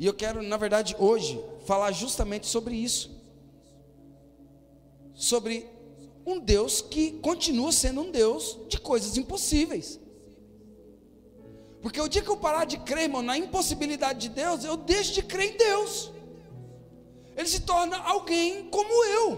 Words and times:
E 0.00 0.06
eu 0.06 0.14
quero, 0.14 0.42
na 0.42 0.56
verdade, 0.56 0.96
hoje, 0.98 1.38
falar 1.66 1.92
justamente 1.92 2.46
sobre 2.46 2.74
isso. 2.74 3.10
Sobre 5.14 5.68
um 6.24 6.40
Deus 6.40 6.80
que 6.80 7.12
continua 7.20 7.70
sendo 7.70 8.00
um 8.00 8.10
Deus 8.10 8.58
de 8.66 8.80
coisas 8.80 9.18
impossíveis. 9.18 10.00
Porque 11.82 12.00
o 12.00 12.08
dia 12.08 12.22
que 12.22 12.30
eu 12.30 12.38
parar 12.38 12.64
de 12.64 12.78
crer, 12.78 13.04
irmão, 13.04 13.20
na 13.20 13.36
impossibilidade 13.36 14.20
de 14.20 14.30
Deus, 14.30 14.64
eu 14.64 14.78
deixo 14.78 15.12
de 15.12 15.22
crer 15.22 15.52
em 15.52 15.56
Deus. 15.58 16.10
Ele 17.36 17.48
se 17.48 17.60
torna 17.60 17.98
alguém 17.98 18.70
como 18.70 19.04
eu. 19.04 19.28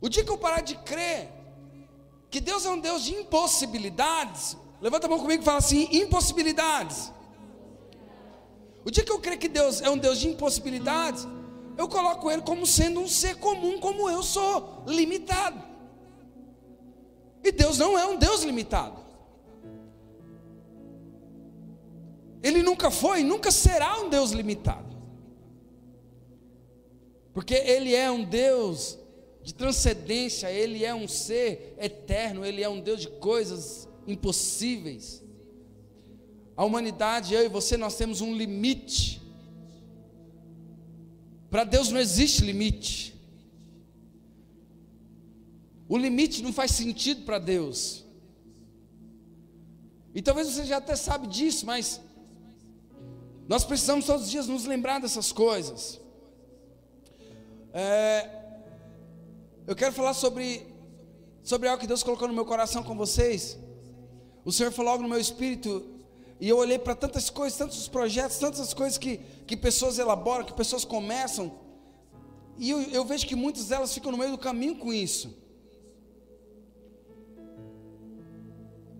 O 0.00 0.08
dia 0.08 0.24
que 0.24 0.30
eu 0.30 0.38
parar 0.38 0.60
de 0.60 0.74
crer 0.78 1.30
que 2.32 2.40
Deus 2.40 2.66
é 2.66 2.70
um 2.70 2.80
Deus 2.80 3.04
de 3.04 3.14
impossibilidades, 3.14 4.56
levanta 4.80 5.06
a 5.06 5.08
mão 5.08 5.20
comigo 5.20 5.40
e 5.40 5.44
fala 5.44 5.58
assim: 5.58 5.88
impossibilidades. 5.92 7.12
O 8.84 8.90
dia 8.90 9.02
que 9.02 9.10
eu 9.10 9.18
crer 9.18 9.38
que 9.38 9.48
Deus 9.48 9.80
é 9.80 9.88
um 9.88 9.96
Deus 9.96 10.18
de 10.18 10.28
impossibilidades, 10.28 11.26
eu 11.76 11.88
coloco 11.88 12.30
Ele 12.30 12.42
como 12.42 12.66
sendo 12.66 13.00
um 13.00 13.08
ser 13.08 13.36
comum, 13.36 13.80
como 13.80 14.10
eu 14.10 14.22
sou, 14.22 14.84
limitado. 14.86 15.62
E 17.42 17.50
Deus 17.50 17.78
não 17.78 17.98
é 17.98 18.06
um 18.06 18.16
Deus 18.16 18.42
limitado. 18.42 19.02
Ele 22.42 22.62
nunca 22.62 22.90
foi 22.90 23.20
e 23.20 23.24
nunca 23.24 23.50
será 23.50 24.00
um 24.00 24.10
Deus 24.10 24.32
limitado. 24.32 24.94
Porque 27.32 27.54
Ele 27.54 27.94
é 27.94 28.10
um 28.10 28.22
Deus 28.22 28.98
de 29.42 29.54
transcendência, 29.54 30.50
Ele 30.52 30.84
é 30.84 30.94
um 30.94 31.08
ser 31.08 31.74
eterno, 31.78 32.44
Ele 32.44 32.62
é 32.62 32.68
um 32.68 32.80
Deus 32.80 33.00
de 33.00 33.08
coisas 33.08 33.88
impossíveis. 34.06 35.23
A 36.56 36.64
humanidade, 36.64 37.34
eu 37.34 37.44
e 37.44 37.48
você, 37.48 37.76
nós 37.76 37.96
temos 37.96 38.20
um 38.20 38.34
limite. 38.34 39.20
Para 41.50 41.64
Deus 41.64 41.90
não 41.90 42.00
existe 42.00 42.44
limite. 42.44 43.14
O 45.88 45.98
limite 45.98 46.42
não 46.42 46.52
faz 46.52 46.70
sentido 46.70 47.24
para 47.24 47.38
Deus. 47.38 48.04
E 50.14 50.22
talvez 50.22 50.48
você 50.48 50.64
já 50.64 50.76
até 50.76 50.94
sabe 50.94 51.26
disso, 51.26 51.66
mas 51.66 52.00
nós 53.48 53.64
precisamos 53.64 54.06
todos 54.06 54.26
os 54.26 54.30
dias 54.30 54.46
nos 54.46 54.64
lembrar 54.64 55.00
dessas 55.00 55.32
coisas. 55.32 56.00
É, 57.72 58.30
eu 59.66 59.74
quero 59.74 59.92
falar 59.92 60.14
sobre, 60.14 60.66
sobre 61.42 61.68
algo 61.68 61.80
que 61.80 61.86
Deus 61.86 62.04
colocou 62.04 62.28
no 62.28 62.34
meu 62.34 62.44
coração 62.46 62.84
com 62.84 62.96
vocês. 62.96 63.58
O 64.44 64.52
Senhor 64.52 64.70
falou 64.70 64.92
algo 64.92 65.02
no 65.02 65.08
meu 65.08 65.18
espírito 65.18 65.93
e 66.40 66.48
eu 66.48 66.56
olhei 66.58 66.78
para 66.78 66.94
tantas 66.94 67.30
coisas, 67.30 67.58
tantos 67.58 67.88
projetos, 67.88 68.38
tantas 68.38 68.74
coisas 68.74 68.98
que, 68.98 69.18
que 69.46 69.56
pessoas 69.56 69.98
elaboram, 69.98 70.44
que 70.44 70.52
pessoas 70.52 70.84
começam, 70.84 71.52
e 72.56 72.70
eu, 72.70 72.80
eu 72.82 73.04
vejo 73.04 73.26
que 73.26 73.34
muitas 73.34 73.68
delas 73.68 73.92
ficam 73.92 74.12
no 74.12 74.18
meio 74.18 74.32
do 74.32 74.38
caminho 74.38 74.76
com 74.76 74.92
isso. 74.92 75.36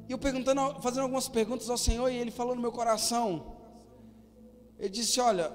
E 0.08 0.12
eu 0.12 0.18
perguntando, 0.18 0.80
fazendo 0.82 1.02
algumas 1.04 1.28
perguntas 1.28 1.70
ao 1.70 1.78
Senhor, 1.78 2.08
e 2.10 2.16
Ele 2.16 2.30
falou 2.30 2.54
no 2.54 2.60
meu 2.60 2.72
coração, 2.72 3.56
Ele 4.78 4.90
disse: 4.90 5.20
Olha, 5.20 5.52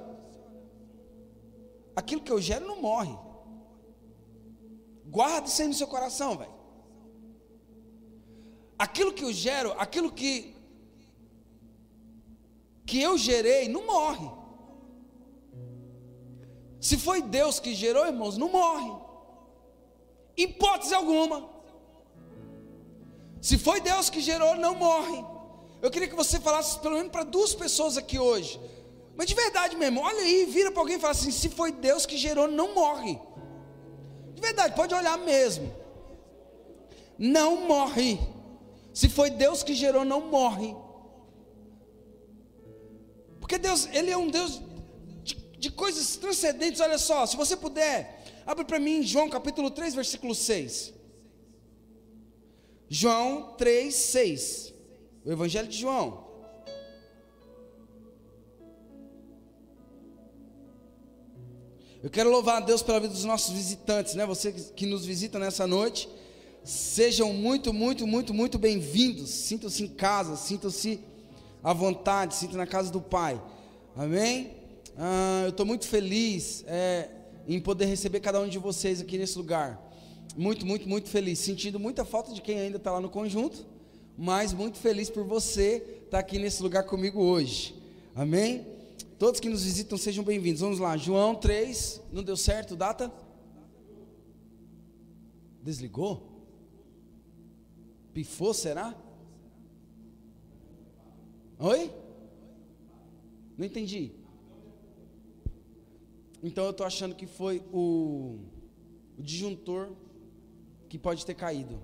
aquilo 1.95 2.21
que 2.21 2.31
eu 2.31 2.41
gero 2.41 2.65
não 2.65 2.81
morre. 2.81 3.15
Guarda 5.05 5.47
isso 5.47 5.61
aí 5.61 5.67
no 5.67 5.73
seu 5.73 5.87
coração, 5.87 6.37
velho. 6.37 6.53
Aquilo 8.77 9.11
que 9.11 9.23
eu 9.23 9.33
gero, 9.33 9.73
aquilo 9.73 10.11
que 10.11 10.55
que 12.89 12.99
eu 12.99 13.15
gerei 13.17 13.67
não 13.69 13.85
morre. 13.85 14.27
Se 16.87 16.97
foi 16.97 17.21
Deus 17.21 17.59
que 17.59 17.75
gerou, 17.75 18.05
irmãos, 18.07 18.35
não 18.35 18.49
morre. 18.49 18.91
Hipótese 20.35 20.93
alguma. 20.95 21.37
Se 23.47 23.57
foi 23.57 23.79
Deus 23.79 24.09
que 24.09 24.21
gerou, 24.29 24.55
não 24.55 24.73
morre. 24.73 25.23
Eu 25.83 25.91
queria 25.91 26.07
que 26.07 26.15
você 26.15 26.39
falasse 26.39 26.79
pelo 26.79 26.95
menos 26.95 27.11
para 27.11 27.23
duas 27.23 27.53
pessoas 27.53 27.95
aqui 27.95 28.17
hoje. 28.17 28.59
Mas 29.15 29.27
de 29.27 29.35
verdade 29.35 29.75
mesmo, 29.75 30.01
olha 30.01 30.21
aí, 30.21 30.45
vira 30.45 30.71
para 30.71 30.81
alguém 30.81 30.97
e 30.97 30.99
fala 30.99 31.11
assim: 31.11 31.31
se 31.31 31.49
foi 31.49 31.71
Deus 31.71 32.07
que 32.07 32.17
gerou, 32.17 32.47
não 32.47 32.73
morre. 32.73 33.19
De 34.33 34.41
verdade, 34.41 34.73
pode 34.75 34.95
olhar 34.95 35.17
mesmo. 35.17 35.71
Não 37.19 37.67
morre. 37.67 38.19
Se 38.93 39.07
foi 39.09 39.29
Deus 39.29 39.61
que 39.61 39.75
gerou, 39.75 40.03
não 40.03 40.21
morre. 40.21 40.75
Porque 43.49 43.57
Deus, 43.57 43.89
Ele 43.91 44.11
é 44.11 44.17
um 44.17 44.29
Deus 44.29 44.61
de, 45.23 45.33
de 45.57 45.71
coisas 45.71 46.15
transcendentes. 46.17 46.79
Olha 46.81 46.99
só, 46.99 47.25
se 47.25 47.35
você 47.35 47.57
puder, 47.57 48.23
abre 48.45 48.63
para 48.63 48.77
mim 48.77 49.01
João 49.01 49.27
capítulo 49.27 49.71
3, 49.71 49.95
versículo 49.95 50.35
6. 50.35 50.93
João 52.87 53.55
3, 53.57 53.95
6. 53.95 54.73
O 55.25 55.31
Evangelho 55.31 55.67
de 55.67 55.79
João. 55.79 56.29
Eu 62.03 62.11
quero 62.11 62.29
louvar 62.29 62.57
a 62.57 62.65
Deus 62.65 62.83
pela 62.83 62.99
vida 62.99 63.15
dos 63.15 63.25
nossos 63.25 63.51
visitantes, 63.51 64.13
né? 64.13 64.27
Você 64.27 64.51
que 64.51 64.85
nos 64.85 65.07
visita 65.07 65.39
nessa 65.39 65.65
noite. 65.65 66.07
Sejam 66.63 67.33
muito, 67.33 67.73
muito, 67.73 68.05
muito, 68.05 68.31
muito 68.31 68.59
bem-vindos. 68.59 69.31
Sintam-se 69.31 69.81
em 69.85 69.87
casa, 69.87 70.35
sintam-se 70.35 70.99
à 71.63 71.73
vontade, 71.73 72.35
sinta 72.35 72.57
na 72.57 72.65
casa 72.65 72.91
do 72.91 73.01
Pai. 73.01 73.41
Amém? 73.95 74.55
Ah, 74.97 75.41
eu 75.43 75.49
estou 75.49 75.65
muito 75.65 75.87
feliz 75.87 76.63
é, 76.67 77.09
em 77.47 77.59
poder 77.59 77.85
receber 77.85 78.19
cada 78.19 78.39
um 78.39 78.47
de 78.47 78.57
vocês 78.57 79.01
aqui 79.01 79.17
nesse 79.17 79.37
lugar. 79.37 79.81
Muito, 80.37 80.65
muito, 80.65 80.87
muito 80.87 81.09
feliz. 81.09 81.39
Sentindo 81.39 81.79
muita 81.79 82.05
falta 82.05 82.33
de 82.33 82.41
quem 82.41 82.59
ainda 82.59 82.77
está 82.77 82.91
lá 82.91 83.01
no 83.01 83.09
conjunto, 83.09 83.65
mas 84.17 84.53
muito 84.53 84.77
feliz 84.77 85.09
por 85.09 85.23
você 85.23 85.77
estar 86.05 86.09
tá 86.11 86.19
aqui 86.19 86.39
nesse 86.39 86.61
lugar 86.61 86.83
comigo 86.83 87.21
hoje. 87.21 87.75
Amém? 88.15 88.65
Todos 89.17 89.39
que 89.39 89.49
nos 89.49 89.63
visitam 89.63 89.97
sejam 89.97 90.23
bem-vindos. 90.23 90.61
Vamos 90.61 90.79
lá, 90.79 90.95
João 90.95 91.35
3, 91.35 92.01
não 92.11 92.23
deu 92.23 92.37
certo, 92.37 92.75
data? 92.75 93.11
Desligou? 95.61 96.25
Pifou, 98.13 98.53
será? 98.53 98.95
Oi? 101.61 101.91
Não 103.57 103.65
entendi. 103.65 104.13
Então 106.41 106.63
eu 106.63 106.71
estou 106.71 106.85
achando 106.85 107.13
que 107.13 107.27
foi 107.27 107.61
o, 107.73 108.39
o 109.17 109.21
disjuntor 109.21 109.89
que 110.87 110.97
pode 110.97 111.25
ter 111.25 111.33
caído. 111.33 111.77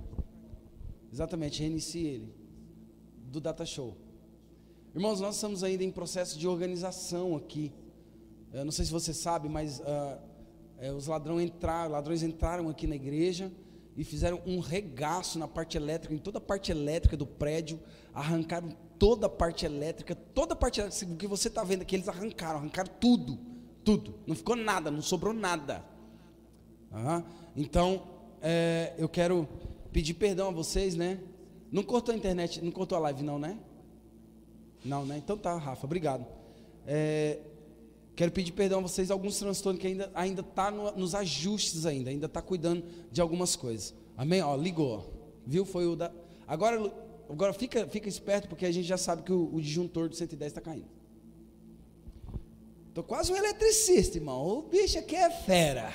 Exatamente, 1.12 1.62
reinicie 1.62 2.08
ele. 2.08 2.34
Do 3.26 3.42
Data 3.42 3.66
Show. 3.66 3.98
Irmãos, 4.94 5.20
nós 5.20 5.36
estamos 5.36 5.62
ainda 5.62 5.84
em 5.84 5.92
processo 5.92 6.40
de 6.40 6.48
organização 6.48 7.36
aqui. 7.36 7.74
Eu 8.54 8.64
não 8.64 8.72
sei 8.72 8.86
se 8.86 8.92
você 8.94 9.14
sabe, 9.14 9.50
mas 9.50 9.82
uh, 9.82 10.18
é, 10.78 10.94
os 10.94 11.10
entraram, 11.42 11.92
ladrões 11.92 12.24
entraram 12.24 12.70
aqui 12.70 12.88
na 12.88 12.96
igreja 12.96 13.52
e 13.98 14.06
fizeram 14.06 14.42
um 14.46 14.60
regaço 14.60 15.38
na 15.38 15.50
parte 15.50 15.76
elétrica, 15.76 16.16
em 16.16 16.18
toda 16.18 16.38
a 16.38 16.42
parte 16.42 16.72
elétrica 16.72 17.18
do 17.18 17.28
prédio, 17.28 17.78
arrancaram 18.14 18.70
toda 18.98 19.28
a 19.28 19.30
parte 19.30 19.66
elétrica, 19.66 20.16
toda 20.16 20.54
a 20.54 20.56
parte 20.56 20.80
elétrica, 20.80 21.14
o 21.14 21.18
que 21.18 21.28
você 21.28 21.48
está 21.48 21.64
vendo 21.64 21.82
aqui, 21.82 21.96
eles 21.96 22.08
arrancaram, 22.08 22.60
arrancaram 22.60 22.92
tudo, 23.00 23.38
tudo, 23.84 24.16
não 24.26 24.36
ficou 24.36 24.56
nada, 24.56 24.90
não 24.90 25.02
sobrou 25.02 25.34
nada. 25.34 25.84
Uhum. 26.92 27.24
Então, 27.56 28.04
é, 28.42 28.94
eu 28.98 29.10
quero 29.10 29.48
pedir 29.92 30.14
perdão 30.14 30.50
a 30.50 30.52
vocês, 30.52 30.96
né? 30.96 31.20
Não 31.72 31.84
cortou 31.84 32.14
a 32.14 32.18
internet, 32.18 32.64
não 32.64 32.72
cortou 32.72 32.98
a 32.98 33.02
live, 33.02 33.24
não, 33.24 33.40
né? 33.40 33.58
Não, 34.84 35.06
né? 35.06 35.18
Então 35.18 35.38
tá, 35.38 35.58
Rafa, 35.58 35.86
obrigado. 35.86 36.26
É, 36.86 37.40
quero 38.16 38.32
pedir 38.32 38.52
perdão 38.52 38.80
a 38.80 38.82
vocês, 38.84 39.10
alguns 39.10 39.40
transtornos 39.40 39.82
que 39.82 39.88
ainda 39.88 40.12
ainda 40.14 40.44
tá 40.44 40.70
no, 40.70 40.92
nos 40.92 41.16
ajustes 41.16 41.86
ainda, 41.86 42.10
ainda 42.10 42.28
está 42.28 42.42
cuidando 42.42 42.84
de 43.12 43.20
algumas 43.20 43.56
coisas. 43.56 43.94
Amém? 44.16 44.42
Ó, 44.42 44.56
ligou, 44.56 45.12
viu? 45.46 45.66
Foi 45.66 45.86
o 45.88 45.96
da. 45.96 46.12
Agora 46.48 46.80
Agora 47.30 47.54
fica, 47.54 47.88
fica 47.88 48.08
esperto, 48.08 48.48
porque 48.48 48.66
a 48.66 48.72
gente 48.72 48.88
já 48.88 48.98
sabe 48.98 49.24
que 49.24 49.32
o, 49.32 49.54
o 49.54 49.62
disjuntor 49.62 50.10
do 50.10 50.16
110 50.16 50.52
está 50.52 50.62
caindo. 50.62 50.90
Estou 52.90 53.04
quase 53.04 53.32
um 53.32 53.36
eletricista, 53.36 54.18
irmão. 54.18 54.48
O 54.48 54.62
bicho 54.64 54.98
aqui 54.98 55.16
é 55.16 55.30
fera. 55.30 55.92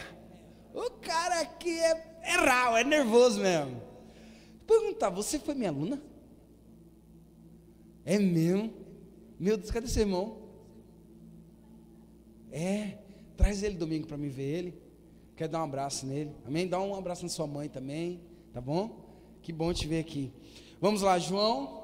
O 0.74 0.90
cara 1.00 1.40
aqui 1.40 1.78
é, 1.78 2.20
é 2.22 2.32
rau, 2.32 2.76
é 2.76 2.84
nervoso 2.84 3.40
mesmo. 3.40 3.80
Perguntar, 4.66 5.10
você 5.10 5.38
foi 5.38 5.54
minha 5.54 5.70
aluna? 5.70 6.02
É 8.04 8.18
mesmo? 8.18 8.72
Meu 9.38 9.56
Deus, 9.56 9.70
cadê 9.70 9.88
seu 9.88 10.02
irmão? 10.02 10.38
É, 12.52 12.98
traz 13.36 13.62
ele 13.62 13.76
domingo 13.76 14.06
para 14.06 14.16
me 14.16 14.28
ver 14.28 14.58
ele. 14.58 14.74
Quer 15.36 15.48
dar 15.48 15.60
um 15.60 15.64
abraço 15.64 16.04
nele? 16.06 16.32
Amém? 16.44 16.68
Dá 16.68 16.78
um 16.80 16.94
abraço 16.94 17.22
na 17.22 17.30
sua 17.30 17.46
mãe 17.46 17.68
também, 17.68 18.20
tá 18.52 18.60
bom? 18.60 19.08
Que 19.40 19.52
bom 19.52 19.72
te 19.72 19.86
ver 19.86 20.00
aqui. 20.00 20.30
Vamos 20.80 21.02
lá, 21.02 21.18
João 21.18 21.80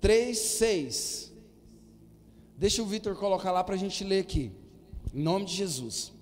3, 0.00 0.38
6. 0.38 1.32
Deixa 2.56 2.82
o 2.82 2.86
Vitor 2.86 3.16
colocar 3.16 3.50
lá 3.50 3.64
para 3.64 3.74
a 3.74 3.78
gente 3.78 4.04
ler 4.04 4.20
aqui. 4.20 4.52
Em 5.12 5.20
nome 5.20 5.46
de 5.46 5.54
Jesus. 5.54 6.12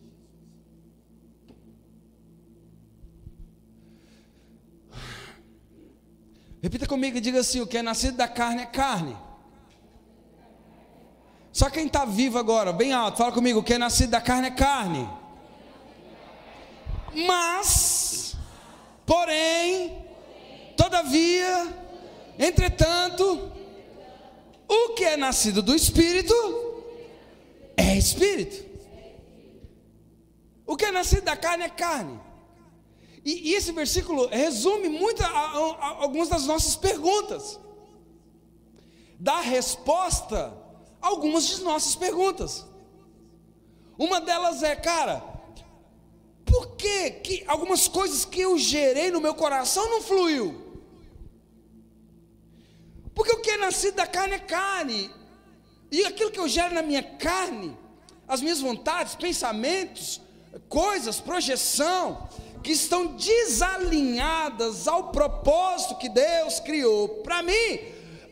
Repita 6.62 6.86
comigo 6.86 7.18
e 7.18 7.20
diga 7.20 7.40
assim: 7.40 7.60
o 7.60 7.66
que 7.66 7.76
é 7.76 7.82
nascido 7.82 8.16
da 8.16 8.26
carne 8.26 8.62
é 8.62 8.66
carne. 8.66 9.16
Só 11.52 11.68
quem 11.68 11.86
está 11.86 12.04
vivo 12.04 12.38
agora, 12.38 12.72
bem 12.72 12.92
alto, 12.92 13.18
fala 13.18 13.32
comigo: 13.32 13.58
o 13.58 13.62
que 13.62 13.74
é 13.74 13.78
nascido 13.78 14.10
da 14.10 14.20
carne 14.20 14.46
é 14.46 14.50
carne. 14.50 15.08
Mas, 17.26 18.34
porém, 19.04 20.03
todavia, 20.94 21.76
entretanto, 22.38 23.50
o 24.68 24.94
que 24.94 25.04
é 25.04 25.16
nascido 25.16 25.60
do 25.60 25.74
Espírito 25.74 26.32
é 27.76 27.96
Espírito. 27.96 28.64
O 30.64 30.76
que 30.76 30.84
é 30.84 30.92
nascido 30.92 31.24
da 31.24 31.36
carne 31.36 31.64
é 31.64 31.68
carne. 31.68 32.20
E, 33.24 33.50
e 33.50 33.54
esse 33.54 33.72
versículo 33.72 34.28
resume 34.28 34.88
muito 34.88 35.22
a, 35.24 35.26
a, 35.26 35.30
a, 35.30 35.88
algumas 36.02 36.28
das 36.28 36.46
nossas 36.46 36.76
perguntas. 36.76 37.58
Dá 39.18 39.40
resposta 39.40 40.56
a 41.02 41.08
algumas 41.08 41.44
de 41.44 41.60
nossas 41.62 41.96
perguntas. 41.96 42.64
Uma 43.98 44.20
delas 44.20 44.62
é, 44.62 44.76
cara, 44.76 45.24
por 46.44 46.76
que, 46.76 47.10
que 47.10 47.44
algumas 47.48 47.88
coisas 47.88 48.24
que 48.24 48.40
eu 48.40 48.56
gerei 48.56 49.10
no 49.10 49.20
meu 49.20 49.34
coração 49.34 49.90
não 49.90 50.00
fluiu? 50.00 50.63
Porque 53.14 53.32
o 53.32 53.40
que 53.40 53.50
é 53.50 53.56
nascido 53.56 53.94
da 53.94 54.06
carne 54.06 54.34
é 54.34 54.38
carne. 54.38 55.10
E 55.90 56.04
aquilo 56.04 56.30
que 56.30 56.40
eu 56.40 56.48
gero 56.48 56.74
na 56.74 56.82
minha 56.82 57.02
carne, 57.02 57.76
as 58.26 58.40
minhas 58.40 58.60
vontades, 58.60 59.14
pensamentos, 59.14 60.20
coisas, 60.68 61.20
projeção, 61.20 62.28
que 62.64 62.72
estão 62.72 63.06
desalinhadas 63.06 64.88
ao 64.88 65.12
propósito 65.12 65.96
que 65.96 66.08
Deus 66.08 66.58
criou 66.60 67.08
para 67.22 67.42
mim, 67.42 67.80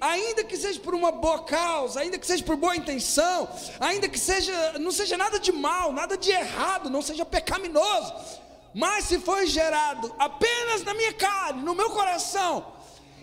ainda 0.00 0.43
que 0.43 0.56
seja 0.56 0.81
por 0.81 0.94
uma 0.94 1.12
boa 1.12 1.44
causa, 1.44 2.00
ainda 2.00 2.19
que 2.19 2.26
seja 2.26 2.43
por 2.43 2.56
boa 2.56 2.75
intenção, 2.75 3.49
ainda 3.78 4.08
que 4.08 4.19
seja 4.19 4.78
não 4.78 4.90
seja 4.90 5.19
nada 5.19 5.38
de 5.38 5.52
mal, 5.52 5.93
nada 5.93 6.17
de 6.17 6.31
errado, 6.31 6.88
não 6.88 7.02
seja 7.02 7.26
pecaminoso, 7.26 8.14
mas 8.75 9.05
se 9.05 9.19
foi 9.19 9.46
gerado 9.46 10.12
apenas 10.19 10.82
na 10.82 10.94
minha 10.94 11.12
carne, 11.12 11.62
no 11.62 11.75
meu 11.75 11.90
coração, 11.90 12.73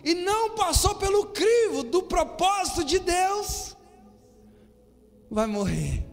e 0.04 0.13
não 0.13 0.51
passou 0.51 0.96
pelo 0.96 1.28
crivo 1.28 1.84
do 1.84 2.04
propósito 2.04 2.84
de 2.84 3.00
Deus, 3.00 3.75
vai 5.30 5.48
morrer. 5.48 6.06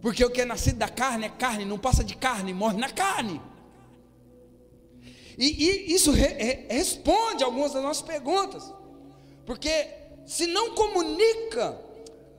Porque 0.00 0.24
o 0.24 0.30
que 0.30 0.40
é 0.40 0.44
nascido 0.44 0.78
da 0.78 0.88
carne 0.88 1.26
é 1.26 1.28
carne, 1.28 1.64
não 1.64 1.78
passa 1.78 2.04
de 2.04 2.16
carne, 2.16 2.54
morre 2.54 2.78
na 2.78 2.90
carne. 2.90 3.40
E, 5.36 5.46
e 5.46 5.94
isso 5.94 6.10
re, 6.10 6.26
re, 6.26 6.66
responde 6.68 7.44
algumas 7.44 7.72
das 7.72 7.82
nossas 7.82 8.02
perguntas. 8.02 8.72
Porque 9.44 9.88
se 10.26 10.46
não 10.46 10.74
comunica 10.74 11.80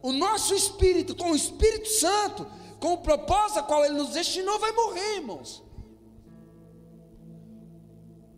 o 0.01 0.12
nosso 0.12 0.53
espírito 0.53 1.15
com 1.15 1.31
o 1.31 1.35
Espírito 1.35 1.89
Santo, 1.89 2.45
com 2.79 2.94
o 2.94 2.97
propósito 2.97 3.59
a 3.59 3.63
qual 3.63 3.83
ele 3.83 3.95
nos 3.95 4.09
destinou, 4.09 4.59
vai 4.59 4.71
morrer, 4.71 5.15
irmãos. 5.15 5.63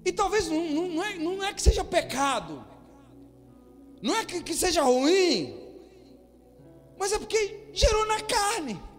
E 0.04 0.12
talvez 0.12 0.48
não, 0.48 0.64
não, 0.70 0.88
não, 0.88 1.04
é, 1.04 1.16
não 1.16 1.44
é 1.44 1.54
que 1.54 1.62
seja 1.62 1.84
pecado, 1.84 2.66
não 4.02 4.16
é 4.16 4.26
que, 4.26 4.42
que 4.42 4.54
seja 4.54 4.82
ruim, 4.82 5.56
mas 6.98 7.14
é 7.14 7.20
porque 7.20 7.70
gerou 7.74 8.06
na 8.08 8.20
carne 8.22 8.92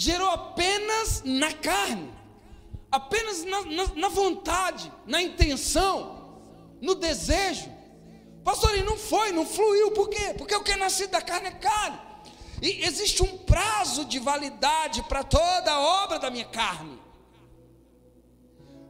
gerou 0.00 0.30
apenas 0.30 1.22
na 1.26 1.52
carne, 1.52 2.10
apenas 2.90 3.44
na, 3.44 3.62
na, 3.66 3.86
na 3.96 4.08
vontade, 4.08 4.90
na 5.06 5.20
intenção, 5.20 6.40
no 6.80 6.94
desejo. 6.94 7.70
Pastor, 8.42 8.78
e 8.78 8.82
não 8.82 8.96
foi, 8.96 9.30
não 9.30 9.44
fluiu, 9.44 9.90
por 9.90 10.08
quê? 10.08 10.34
Porque 10.38 10.54
o 10.54 10.62
que 10.62 10.72
é 10.72 10.76
nascido 10.76 11.10
da 11.10 11.20
carne 11.20 11.48
é 11.48 11.50
carne. 11.50 11.98
E 12.62 12.82
existe 12.84 13.22
um 13.22 13.38
prazo 13.38 14.06
de 14.06 14.18
validade 14.18 15.02
para 15.02 15.22
toda 15.22 15.70
a 15.70 15.80
obra 16.02 16.18
da 16.18 16.30
minha 16.30 16.46
carne. 16.46 16.89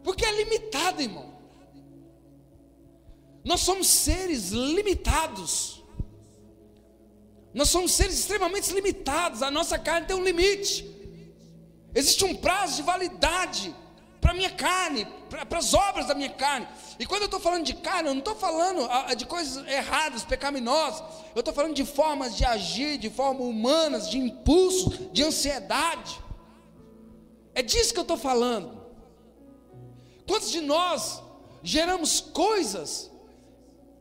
Porque 0.03 0.25
é 0.25 0.33
limitado, 0.33 1.03
irmão. 1.03 1.31
Nós 3.45 3.61
somos 3.61 3.87
seres 3.89 4.51
limitados. 4.51 5.83
Nós 7.53 7.69
somos 7.69 7.93
seres 7.93 8.19
extremamente 8.19 8.73
limitados. 8.73 9.43
A 9.43 9.51
nossa 9.51 9.79
carne 9.79 10.07
tem 10.07 10.17
um 10.17 10.25
limite. 10.25 10.89
Existe 11.95 12.25
um 12.25 12.37
prazo 12.37 12.77
de 12.77 12.83
validade 12.83 13.75
para 14.21 14.33
a 14.33 14.35
minha 14.35 14.51
carne, 14.51 15.07
para 15.49 15.59
as 15.59 15.75
obras 15.75 16.07
da 16.07 16.15
minha 16.15 16.31
carne. 16.31 16.69
E 16.99 17.07
quando 17.07 17.23
eu 17.23 17.27
estou 17.27 17.41
falando 17.41 17.65
de 17.65 17.75
carne, 17.75 18.09
eu 18.09 18.15
não 18.15 18.21
estou 18.21 18.37
falando 18.37 18.87
ah, 18.91 19.15
de 19.15 19.25
coisas 19.27 19.67
erradas, 19.67 20.23
pecaminosas. 20.25 21.03
Eu 21.35 21.41
estou 21.41 21.55
falando 21.55 21.75
de 21.75 21.85
formas 21.85 22.37
de 22.37 22.45
agir, 22.45 22.99
de 22.99 23.11
formas 23.11 23.47
humanas, 23.47 24.09
de 24.09 24.19
impulso, 24.19 24.91
de 25.13 25.25
ansiedade. 25.25 26.21
É 27.55 27.63
disso 27.63 27.93
que 27.93 27.99
eu 27.99 28.03
estou 28.03 28.19
falando. 28.19 28.80
Quantos 30.31 30.53
de 30.53 30.61
nós 30.61 31.21
geramos 31.61 32.21
coisas 32.21 33.11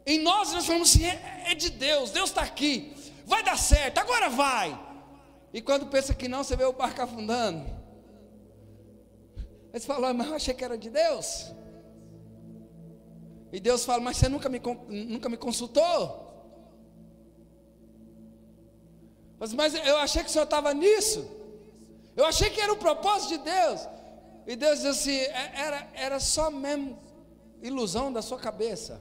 em 0.06 0.20
nós 0.20 0.54
nós 0.54 0.64
falamos 0.64 0.92
assim: 0.92 1.06
é, 1.06 1.46
é 1.48 1.56
de 1.56 1.72
Deus, 1.72 2.12
Deus 2.12 2.30
está 2.30 2.44
aqui, 2.44 2.94
vai 3.26 3.42
dar 3.44 3.58
certo, 3.58 3.98
agora 3.98 4.30
vai. 4.30 4.80
E 5.52 5.60
quando 5.60 5.88
pensa 5.88 6.14
que 6.14 6.28
não, 6.28 6.44
você 6.44 6.56
vê 6.56 6.66
o 6.66 6.74
barco 6.74 7.02
afundando. 7.02 7.66
Eles 9.74 9.88
falam, 9.88 10.14
mas 10.14 10.28
eu 10.28 10.36
achei 10.36 10.54
que 10.54 10.64
era 10.64 10.78
de 10.78 10.92
Deus. 10.92 11.52
E 13.52 13.60
Deus 13.60 13.84
fala, 13.84 14.00
mas 14.00 14.18
você 14.18 14.30
nunca 14.30 14.50
me, 14.50 14.62
nunca 14.88 15.30
me 15.30 15.38
consultou? 15.38 16.28
Mas, 19.40 19.52
mas 19.52 19.74
eu 19.74 19.98
achei 19.98 20.22
que 20.24 20.30
o 20.30 20.32
senhor 20.32 20.44
estava 20.44 20.76
nisso. 20.76 21.28
Eu 22.16 22.26
achei 22.26 22.52
que 22.52 22.62
era 22.62 22.72
o 22.72 22.78
propósito 22.78 23.30
de 23.30 23.38
Deus. 23.40 23.99
E 24.50 24.56
Deus 24.56 24.80
diz 24.80 24.88
assim: 24.88 25.12
é, 25.12 25.52
era, 25.54 25.88
era 25.94 26.20
só 26.20 26.50
mesmo 26.50 26.98
ilusão 27.62 28.12
da 28.12 28.20
sua 28.20 28.40
cabeça. 28.40 29.00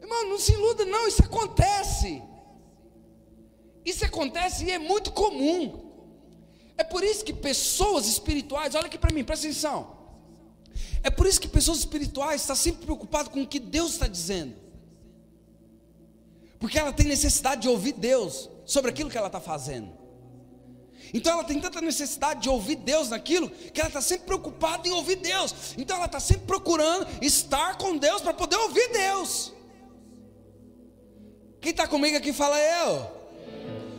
Irmão, 0.00 0.30
não 0.30 0.38
se 0.38 0.54
iluda, 0.54 0.86
não, 0.86 1.06
isso 1.06 1.22
acontece. 1.22 2.22
Isso 3.84 4.02
acontece 4.02 4.64
e 4.64 4.70
é 4.70 4.78
muito 4.78 5.12
comum. 5.12 5.92
É 6.78 6.84
por 6.84 7.04
isso 7.04 7.22
que 7.22 7.34
pessoas 7.34 8.06
espirituais, 8.06 8.74
olha 8.74 8.86
aqui 8.86 8.96
para 8.96 9.12
mim, 9.12 9.22
presta 9.22 9.46
atenção. 9.46 9.94
É 11.02 11.10
por 11.10 11.26
isso 11.26 11.38
que 11.38 11.48
pessoas 11.48 11.78
espirituais 11.78 12.40
estão 12.40 12.56
sempre 12.56 12.86
preocupadas 12.86 13.30
com 13.30 13.42
o 13.42 13.46
que 13.46 13.60
Deus 13.60 13.92
está 13.92 14.06
dizendo. 14.06 14.56
Porque 16.58 16.78
ela 16.78 16.94
tem 16.94 17.06
necessidade 17.06 17.62
de 17.62 17.68
ouvir 17.68 17.92
Deus 17.92 18.48
sobre 18.64 18.90
aquilo 18.90 19.10
que 19.10 19.18
ela 19.18 19.26
está 19.26 19.40
fazendo. 19.40 20.05
Então 21.12 21.32
ela 21.32 21.44
tem 21.44 21.60
tanta 21.60 21.80
necessidade 21.80 22.42
de 22.42 22.48
ouvir 22.48 22.76
Deus 22.76 23.10
naquilo 23.10 23.48
que 23.50 23.80
ela 23.80 23.88
está 23.88 24.00
sempre 24.00 24.26
preocupada 24.26 24.86
em 24.88 24.92
ouvir 24.92 25.16
Deus. 25.16 25.74
Então 25.78 25.96
ela 25.96 26.06
está 26.06 26.20
sempre 26.20 26.46
procurando 26.46 27.06
estar 27.22 27.78
com 27.78 27.96
Deus 27.96 28.22
para 28.22 28.34
poder 28.34 28.56
ouvir 28.56 28.88
Deus. 28.92 29.52
Quem 31.60 31.70
está 31.70 31.86
comigo 31.86 32.16
aqui 32.16 32.32
fala 32.32 32.58
eu. 32.58 33.16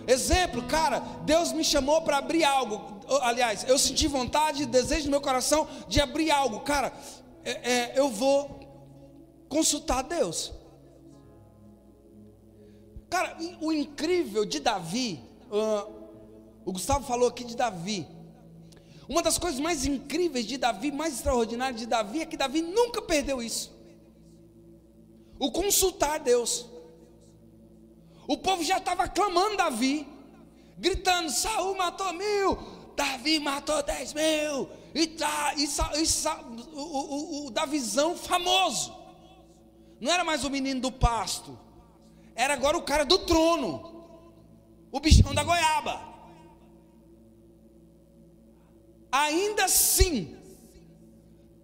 Exemplo, 0.08 0.64
cara, 0.64 1.00
Deus 1.26 1.52
me 1.52 1.64
chamou 1.64 2.02
para 2.02 2.18
abrir 2.18 2.44
algo. 2.44 2.98
Aliás, 3.22 3.66
eu 3.68 3.78
senti 3.78 4.08
vontade, 4.08 4.66
desejo 4.66 5.06
no 5.06 5.12
meu 5.12 5.22
coração 5.22 5.68
de 5.88 6.00
abrir 6.00 6.32
algo. 6.32 6.62
Cara, 6.62 6.94
é, 7.44 7.72
é, 7.72 7.94
eu 7.96 8.10
vou 8.10 8.60
consultar 9.50 10.04
Deus. 10.04 10.54
Cara, 13.10 13.38
o 13.62 13.72
incrível 13.72 14.46
de 14.46 14.60
Davi, 14.60 15.22
uh, 15.50 15.97
o 16.68 16.74
Gustavo 16.74 17.06
falou 17.06 17.30
aqui 17.30 17.46
de 17.46 17.56
Davi. 17.56 18.06
Uma 19.08 19.22
das 19.22 19.38
coisas 19.38 19.58
mais 19.58 19.86
incríveis 19.86 20.46
de 20.46 20.58
Davi, 20.58 20.92
mais 20.92 21.14
extraordinárias 21.14 21.80
de 21.80 21.86
Davi, 21.86 22.20
é 22.20 22.26
que 22.26 22.36
Davi 22.36 22.62
nunca 22.62 23.02
perdeu 23.02 23.42
isso. 23.42 23.74
O 25.40 25.50
consultar 25.50 26.20
Deus. 26.20 26.66
O 28.28 28.38
povo 28.38 28.66
já 28.66 28.80
estava 28.80 29.08
clamando 29.08 29.56
Davi, 29.56 30.06
gritando: 30.78 31.30
Saul 31.30 31.78
matou 31.78 32.12
mil, 32.12 32.58
Davi 32.98 33.40
matou 33.40 33.82
dez 33.82 34.12
mil, 34.12 34.70
e, 34.94 35.08
tá, 35.08 35.54
e, 35.56 35.64
e 35.64 36.76
o, 36.76 36.82
o, 36.82 37.46
o 37.48 37.50
Davizão 37.50 38.18
famoso. 38.18 38.94
Não 40.02 40.12
era 40.12 40.26
mais 40.26 40.44
o 40.44 40.50
menino 40.50 40.82
do 40.82 40.92
pasto, 40.92 41.58
era 42.36 42.56
agora 42.56 42.78
o 42.78 42.84
cara 42.84 43.06
do 43.06 43.20
trono, 43.20 44.06
o 44.92 45.00
bichão 45.00 45.34
da 45.34 45.46
goiaba. 45.46 46.17
Ainda 49.12 49.66
assim, 49.66 50.38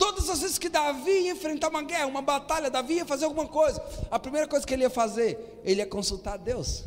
Todas 0.04 0.30
as 0.30 0.42
vezes 0.42 0.58
que 0.58 0.68
Davi 0.68 1.12
ia 1.12 1.32
enfrentar 1.32 1.70
uma 1.70 1.82
guerra, 1.82 2.08
uma 2.08 2.22
batalha, 2.22 2.70
Davi 2.70 2.96
ia 2.96 3.06
fazer 3.06 3.24
alguma 3.24 3.48
coisa, 3.48 3.82
a 4.12 4.20
primeira 4.20 4.46
coisa 4.48 4.66
que 4.68 4.74
ele 4.74 4.84
ia 4.84 4.90
fazer, 4.90 5.62
ele 5.64 5.80
ia 5.80 5.88
consultar 5.88 6.38
Deus. 6.38 6.84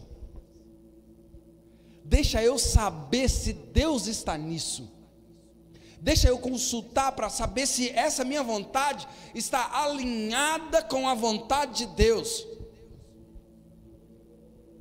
Deixa 2.04 2.42
eu 2.42 2.58
saber 2.58 3.30
se 3.30 3.54
Deus 3.54 4.06
está 4.06 4.36
nisso. 4.36 4.92
Deixa 5.98 6.28
eu 6.28 6.38
consultar 6.38 7.12
para 7.12 7.30
saber 7.30 7.66
se 7.66 7.88
essa 7.90 8.22
minha 8.22 8.42
vontade 8.42 9.08
está 9.34 9.82
alinhada 9.82 10.82
com 10.82 11.08
a 11.08 11.14
vontade 11.14 11.86
de 11.86 11.94
Deus. 11.94 12.46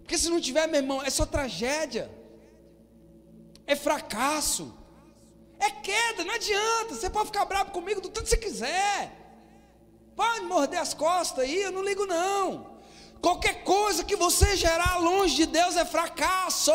Porque 0.01 0.17
se 0.17 0.29
não 0.29 0.41
tiver, 0.41 0.67
meu 0.67 0.81
irmão, 0.81 1.01
é 1.01 1.09
só 1.09 1.25
tragédia, 1.25 2.11
é 3.65 3.77
fracasso, 3.77 4.73
queda, 5.85 6.23
não 6.23 6.33
adianta. 6.33 6.95
Você 6.95 7.09
pode 7.09 7.27
ficar 7.27 7.45
bravo 7.45 7.71
comigo 7.71 8.01
do 8.01 8.09
tanto 8.09 8.23
que 8.23 8.31
você 8.31 8.37
quiser, 8.37 9.11
pode 10.15 10.45
morder 10.45 10.79
as 10.79 10.93
costas 10.93 11.45
aí, 11.45 11.61
eu 11.61 11.71
não 11.71 11.83
ligo 11.83 12.05
não. 12.07 12.75
Qualquer 13.21 13.63
coisa 13.63 14.03
que 14.03 14.15
você 14.15 14.55
gerar 14.55 14.97
longe 14.97 15.35
de 15.35 15.45
Deus 15.45 15.75
é 15.75 15.85
fracasso, 15.85 16.71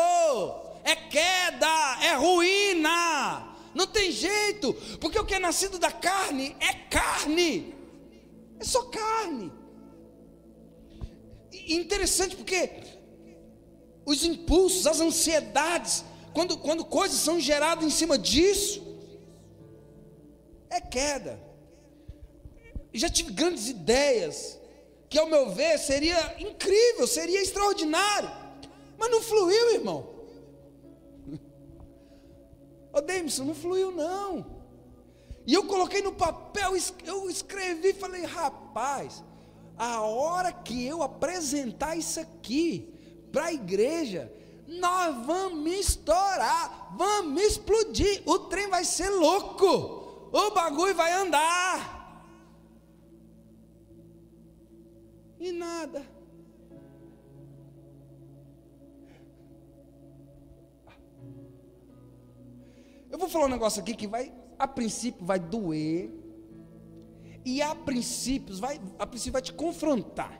é 0.83 0.95
queda, 0.95 1.97
é 2.01 2.15
ruína. 2.15 3.49
Não 3.73 3.87
tem 3.87 4.11
jeito, 4.11 4.73
porque 4.99 5.19
o 5.19 5.25
que 5.25 5.35
é 5.35 5.39
nascido 5.39 5.77
da 5.79 5.91
carne 5.91 6.55
é 6.59 6.73
carne, 6.73 7.73
é 8.59 8.63
só 8.63 8.83
carne. 8.83 9.51
E 11.51 11.75
interessante 11.75 12.35
porque 12.35 12.69
os 14.05 14.23
impulsos, 14.25 14.87
as 14.87 14.99
ansiedades, 14.99 16.03
quando, 16.33 16.57
quando 16.57 16.83
coisas 16.83 17.17
são 17.19 17.39
geradas 17.39 17.85
em 17.85 17.89
cima 17.89 18.17
disso, 18.17 18.90
é 20.71 20.81
queda. 20.81 21.39
Já 22.93 23.09
tive 23.09 23.31
grandes 23.31 23.67
ideias, 23.67 24.59
que 25.09 25.19
ao 25.19 25.27
meu 25.27 25.51
ver 25.51 25.77
seria 25.77 26.35
incrível, 26.41 27.05
seria 27.05 27.41
extraordinário, 27.41 28.29
mas 28.97 29.11
não 29.11 29.21
fluiu, 29.21 29.73
irmão. 29.75 30.09
Ô 32.91 32.97
oh, 32.97 33.01
Davidson, 33.01 33.45
não 33.45 33.53
fluiu 33.53 33.91
não. 33.91 34.61
E 35.45 35.53
eu 35.53 35.65
coloquei 35.65 36.01
no 36.01 36.13
papel, 36.13 36.73
eu 37.05 37.29
escrevi, 37.29 37.93
falei, 37.93 38.23
rapaz, 38.23 39.23
a 39.77 40.01
hora 40.01 40.51
que 40.51 40.85
eu 40.85 41.01
apresentar 41.01 41.95
isso 41.95 42.19
aqui 42.19 42.93
para 43.31 43.45
a 43.45 43.53
igreja, 43.53 44.31
nós 44.67 45.25
vamos 45.25 45.71
estourar, 45.73 46.93
vamos 46.95 47.41
explodir, 47.41 48.21
o 48.25 48.39
trem 48.39 48.67
vai 48.69 48.85
ser 48.85 49.09
louco, 49.09 50.00
o 50.31 50.51
bagulho 50.51 50.95
vai 50.95 51.11
andar. 51.11 52.01
E 55.39 55.51
nada. 55.51 56.05
Eu 63.09 63.17
vou 63.17 63.27
falar 63.27 63.45
um 63.45 63.49
negócio 63.49 63.81
aqui 63.81 63.93
que 63.93 64.07
vai, 64.07 64.33
a 64.57 64.67
princípio, 64.67 65.25
vai 65.25 65.39
doer. 65.39 66.09
E 67.43 67.61
a 67.61 67.73
princípio 67.73 68.55
vai, 68.57 68.79
a 68.97 69.05
princípio 69.05 69.33
vai 69.33 69.41
te 69.41 69.51
confrontar. 69.51 70.39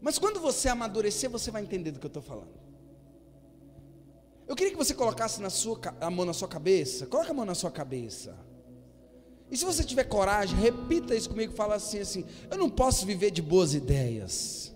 Mas 0.00 0.18
quando 0.18 0.40
você 0.40 0.68
amadurecer, 0.68 1.30
você 1.30 1.50
vai 1.50 1.62
entender 1.62 1.92
do 1.92 1.98
que 1.98 2.04
eu 2.04 2.08
estou 2.08 2.22
falando. 2.22 2.63
Eu 4.46 4.54
queria 4.54 4.72
que 4.72 4.78
você 4.78 4.94
colocasse 4.94 5.40
na 5.40 5.50
sua, 5.50 5.80
a 6.00 6.10
mão 6.10 6.26
na 6.26 6.32
sua 6.32 6.48
cabeça. 6.48 7.06
Coloca 7.06 7.30
a 7.30 7.34
mão 7.34 7.44
na 7.44 7.54
sua 7.54 7.70
cabeça. 7.70 8.36
E 9.50 9.56
se 9.56 9.64
você 9.64 9.82
tiver 9.84 10.04
coragem, 10.04 10.58
repita 10.58 11.14
isso 11.14 11.30
comigo. 11.30 11.52
Fala 11.54 11.76
assim, 11.76 11.98
assim. 11.98 12.24
Eu 12.50 12.58
não 12.58 12.68
posso 12.68 13.06
viver 13.06 13.30
de 13.30 13.40
boas 13.40 13.74
ideias. 13.74 14.74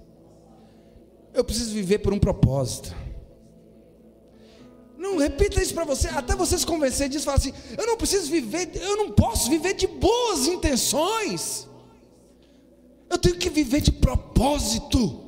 Eu 1.35 1.45
preciso 1.45 1.73
viver 1.73 1.99
por 1.99 2.13
um 2.13 2.19
propósito. 2.19 2.95
Não 4.97 5.17
repita 5.17 5.63
isso 5.63 5.73
para 5.73 5.85
você, 5.85 6.09
até 6.09 6.35
você 6.35 6.59
se 6.59 6.67
convencer 6.67 7.09
disso, 7.09 7.25
fala 7.25 7.39
assim: 7.39 7.53
eu 7.79 7.87
não 7.87 7.97
preciso 7.97 8.29
viver, 8.29 8.71
eu 8.75 8.97
não 8.97 9.13
posso 9.13 9.49
viver 9.49 9.75
de 9.75 9.87
boas 9.87 10.47
intenções. 10.49 11.69
Eu 13.09 13.17
tenho 13.17 13.37
que 13.37 13.49
viver 13.49 13.81
de 13.81 13.93
propósito. 13.93 15.28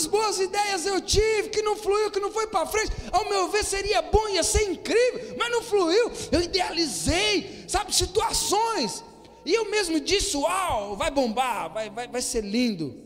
Quantas 0.00 0.06
boas 0.06 0.40
ideias 0.40 0.86
eu 0.86 1.00
tive 1.00 1.50
que 1.50 1.60
não 1.60 1.76
fluiu, 1.76 2.10
que 2.10 2.20
não 2.20 2.30
foi 2.30 2.46
para 2.46 2.64
frente. 2.64 2.90
Ao 3.12 3.28
meu 3.28 3.48
ver 3.48 3.64
seria 3.64 4.00
bom, 4.00 4.28
ia 4.28 4.42
ser 4.42 4.70
incrível, 4.70 5.36
mas 5.36 5.50
não 5.50 5.62
fluiu. 5.62 6.10
Eu 6.32 6.40
idealizei, 6.40 7.64
sabe, 7.68 7.94
situações. 7.94 9.04
E 9.44 9.52
eu 9.52 9.70
mesmo 9.70 10.00
disse: 10.00 10.36
Uau, 10.36 10.96
vai 10.96 11.10
bombar, 11.10 11.72
vai, 11.72 11.90
vai, 11.90 12.08
vai 12.08 12.22
ser 12.22 12.42
lindo. 12.42 13.02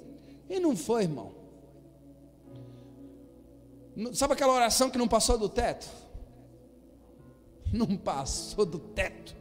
E 0.49 0.61
não 0.61 0.77
foi, 0.77 1.03
irmão. 1.03 1.35
Sabe 4.13 4.35
aquela 4.35 4.53
oração 4.53 4.91
que 4.91 4.99
não 4.99 5.09
passou 5.09 5.37
do 5.39 5.49
teto? 5.49 5.89
Não 7.73 7.97
passou 7.97 8.65
do 8.65 8.79
teto. 8.79 9.35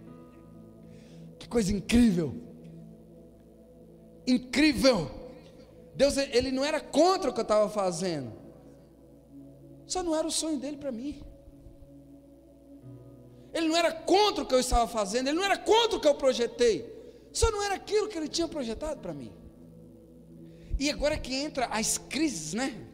Que 1.38 1.48
coisa 1.48 1.72
incrível. 1.72 2.34
Incrível. 4.26 5.23
Deus, 5.96 6.18
ele 6.18 6.52
não 6.52 6.66
era 6.66 6.80
contra 6.80 7.30
o 7.30 7.34
que 7.34 7.40
eu 7.40 7.44
estava 7.44 7.70
fazendo. 7.70 8.34
Só 9.86 10.02
não 10.02 10.16
era 10.16 10.26
o 10.26 10.32
sonho 10.32 10.58
dele 10.58 10.78
para 10.78 10.92
mim. 10.92 11.22
Ele 13.54 13.68
não 13.68 13.78
era 13.78 13.92
contra 13.92 14.44
o 14.44 14.48
que 14.48 14.56
eu 14.56 14.60
estava 14.60 14.88
fazendo, 14.88 15.28
ele 15.28 15.38
não 15.38 15.44
era 15.44 15.58
contra 15.58 15.98
o 15.98 16.00
que 16.00 16.08
eu 16.08 16.16
projetei. 16.16 16.92
Só 17.32 17.52
não 17.52 17.62
era 17.62 17.76
aquilo 17.76 18.08
que 18.08 18.18
ele 18.18 18.28
tinha 18.28 18.48
projetado 18.48 19.00
para 19.00 19.14
mim. 19.14 19.32
E 20.80 20.90
agora 20.90 21.18
que 21.18 21.36
entra 21.36 21.68
as 21.68 21.98
crises, 21.98 22.54
né? 22.54 22.88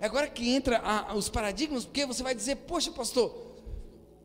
Agora 0.00 0.28
que 0.28 0.50
entra 0.50 0.78
a, 0.78 1.14
os 1.14 1.28
paradigmas, 1.28 1.84
porque 1.84 2.04
você 2.04 2.22
vai 2.22 2.34
dizer, 2.34 2.56
poxa, 2.56 2.90
pastor, 2.90 3.54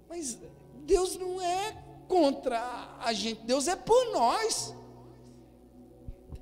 mas 0.09 0.37
Deus 0.85 1.17
não 1.17 1.41
é 1.41 1.77
contra 2.07 2.97
a 2.99 3.13
gente, 3.13 3.41
Deus 3.43 3.67
é 3.67 3.75
por 3.75 4.11
nós. 4.11 4.73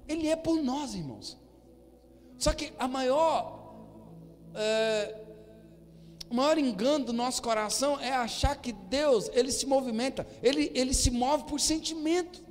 Ele 0.07 0.27
é 0.27 0.35
por 0.35 0.61
nós, 0.61 0.93
irmãos. 0.93 1.37
Só 2.37 2.53
que 2.53 2.73
a 2.77 2.87
maior, 2.87 3.75
é, 4.53 5.23
o 6.29 6.35
maior 6.35 6.57
engano 6.57 7.05
do 7.05 7.13
nosso 7.13 7.41
coração 7.41 7.99
é 7.99 8.11
achar 8.11 8.55
que 8.55 8.71
Deus, 8.71 9.29
ele 9.33 9.51
se 9.51 9.65
movimenta, 9.65 10.27
ele, 10.43 10.71
ele 10.73 10.93
se 10.93 11.09
move 11.11 11.45
por 11.45 11.59
sentimento. 11.59 12.43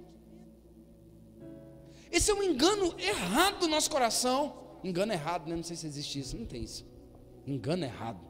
Esse 2.10 2.30
é 2.30 2.34
um 2.34 2.42
engano 2.42 2.94
errado 2.98 3.60
do 3.60 3.68
nosso 3.68 3.90
coração. 3.90 4.54
Engano 4.82 5.12
errado, 5.12 5.48
né? 5.48 5.56
Não 5.56 5.62
sei 5.62 5.76
se 5.76 5.86
existe 5.86 6.20
isso, 6.20 6.36
não 6.36 6.46
tem 6.46 6.62
isso. 6.62 6.86
Engano 7.46 7.84
errado. 7.84 8.20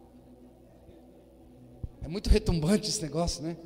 É 2.03 2.09
muito 2.09 2.29
retumbante 2.29 2.89
esse 2.89 3.03
negócio, 3.03 3.43
né? 3.43 3.57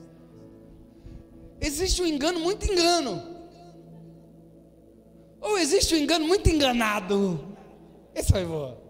Existe 1.61 2.03
um 2.03 2.07
engano 2.07 2.41
muito 2.41 2.71
engano. 2.71 3.38
Ou 5.41 5.59
existe 5.59 5.95
um 5.95 5.99
engano 5.99 6.27
muito 6.27 6.49
enganado. 6.49 7.57
Esse 8.15 8.33
foi 8.33 8.45
boa. 8.45 8.81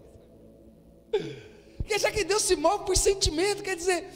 Porque 1.77 1.97
já 1.97 2.11
que 2.11 2.23
Deus 2.23 2.43
se 2.43 2.55
move 2.55 2.85
por 2.85 2.95
sentimento, 2.95 3.63
quer 3.63 3.75
dizer, 3.75 4.07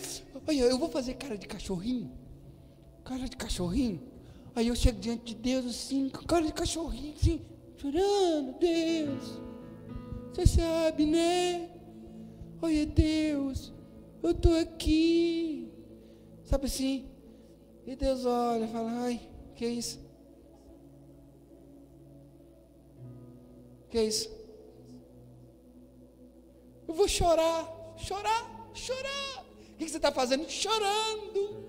olha, 0.47 0.61
eu 0.63 0.77
vou 0.77 0.89
fazer 0.89 1.15
cara 1.15 1.37
de 1.37 1.47
cachorrinho. 1.47 2.11
Cara 3.03 3.27
de 3.27 3.35
cachorrinho. 3.35 4.01
Aí 4.55 4.67
eu 4.67 4.75
chego 4.75 4.99
diante 4.99 5.33
de 5.33 5.35
Deus 5.35 5.65
assim, 5.65 6.09
com 6.09 6.23
cara 6.25 6.45
de 6.45 6.53
cachorrinho, 6.53 7.15
assim, 7.19 7.41
chorando, 7.77 8.59
Deus. 8.59 9.41
Você 10.31 10.45
sabe, 10.45 11.05
né? 11.05 11.69
Olha, 12.61 12.85
Deus, 12.85 13.73
eu 14.21 14.31
estou 14.31 14.57
aqui. 14.57 15.71
Sabe 16.45 16.65
assim? 16.65 17.05
E 17.85 17.95
Deus 17.95 18.25
olha 18.25 18.65
e 18.65 18.67
fala: 18.67 18.91
Ai, 19.01 19.21
que 19.55 19.65
é 19.65 19.69
isso? 19.69 19.99
Que 23.93 23.99
é 23.99 24.05
isso? 24.05 24.27
Eu 26.87 26.95
vou 26.95 27.07
chorar, 27.07 27.93
chorar, 27.95 28.71
chorar. 28.73 29.45
O 29.71 29.77
que 29.77 29.87
você 29.87 29.97
está 29.97 30.11
fazendo? 30.11 30.49
Chorando. 30.49 31.63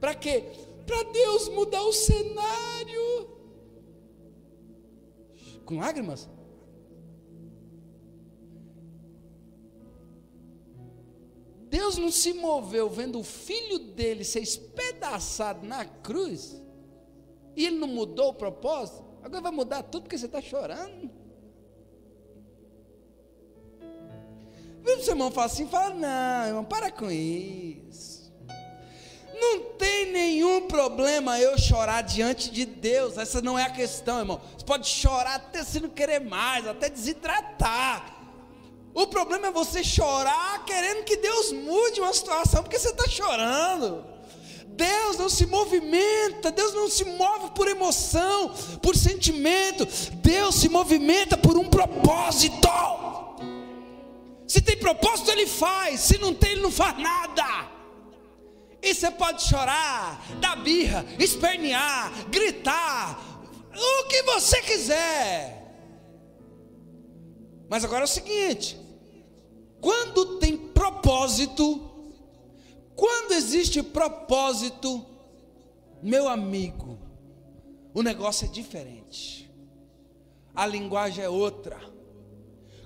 Para 0.00 0.12
quê? 0.12 0.42
Para 0.84 1.04
Deus 1.04 1.48
mudar 1.50 1.82
o 1.82 1.92
cenário. 1.92 3.30
Com 5.64 5.78
lágrimas? 5.78 6.28
Deus 11.68 11.96
não 11.96 12.10
se 12.10 12.32
moveu 12.32 12.90
vendo 12.90 13.20
o 13.20 13.22
filho 13.22 13.78
dele 13.78 14.24
ser 14.24 14.40
espedaçado 14.40 15.64
na 15.64 15.84
cruz, 15.84 16.60
e 17.54 17.66
ele 17.66 17.76
não 17.76 17.86
mudou 17.86 18.30
o 18.30 18.34
propósito, 18.34 19.04
agora 19.22 19.42
vai 19.42 19.52
mudar 19.52 19.84
tudo 19.84 20.02
porque 20.02 20.18
você 20.18 20.26
está 20.26 20.42
chorando. 20.42 21.21
O 24.84 25.02
seu 25.02 25.12
irmão 25.12 25.30
fala 25.30 25.46
assim, 25.46 25.66
fala, 25.68 25.94
não, 25.94 26.46
irmão, 26.46 26.64
para 26.64 26.90
com 26.90 27.10
isso. 27.10 28.32
Não 29.34 29.60
tem 29.76 30.12
nenhum 30.12 30.68
problema 30.68 31.40
eu 31.40 31.58
chorar 31.58 32.02
diante 32.02 32.50
de 32.50 32.64
Deus. 32.64 33.18
Essa 33.18 33.42
não 33.42 33.58
é 33.58 33.64
a 33.64 33.70
questão, 33.70 34.20
irmão. 34.20 34.40
Você 34.56 34.64
pode 34.64 34.86
chorar 34.86 35.34
até 35.34 35.64
se 35.64 35.80
não 35.80 35.88
querer 35.88 36.20
mais, 36.20 36.66
até 36.66 36.88
desidratar. 36.88 38.20
O 38.94 39.06
problema 39.06 39.48
é 39.48 39.50
você 39.50 39.82
chorar 39.82 40.64
querendo 40.64 41.04
que 41.04 41.16
Deus 41.16 41.50
mude 41.52 42.00
uma 42.00 42.12
situação, 42.12 42.62
porque 42.62 42.78
você 42.78 42.90
está 42.90 43.08
chorando. 43.08 44.04
Deus 44.68 45.18
não 45.18 45.28
se 45.28 45.46
movimenta, 45.46 46.50
Deus 46.50 46.72
não 46.72 46.88
se 46.88 47.04
move 47.04 47.50
por 47.54 47.68
emoção, 47.68 48.52
por 48.80 48.96
sentimento, 48.96 49.86
Deus 50.14 50.54
se 50.54 50.68
movimenta 50.68 51.36
por 51.36 51.58
um 51.58 51.64
propósito. 51.64 52.68
Se 54.52 54.60
tem 54.60 54.76
propósito, 54.76 55.30
Ele 55.30 55.46
faz, 55.46 56.00
se 56.00 56.18
não 56.18 56.34
tem, 56.34 56.50
Ele 56.52 56.60
não 56.60 56.70
faz 56.70 56.98
nada. 56.98 57.70
E 58.82 58.92
você 58.92 59.10
pode 59.10 59.44
chorar, 59.44 60.22
dar 60.42 60.56
birra, 60.56 61.06
espernear, 61.18 62.28
gritar, 62.28 63.18
o 63.74 64.08
que 64.08 64.22
você 64.24 64.60
quiser. 64.60 65.74
Mas 67.66 67.82
agora 67.82 68.02
é 68.02 68.04
o 68.04 68.06
seguinte: 68.06 68.78
quando 69.80 70.38
tem 70.38 70.54
propósito, 70.54 71.90
quando 72.94 73.32
existe 73.32 73.82
propósito, 73.82 75.02
meu 76.02 76.28
amigo, 76.28 76.98
o 77.94 78.02
negócio 78.02 78.44
é 78.44 78.48
diferente, 78.50 79.50
a 80.54 80.66
linguagem 80.66 81.24
é 81.24 81.28
outra. 81.30 81.80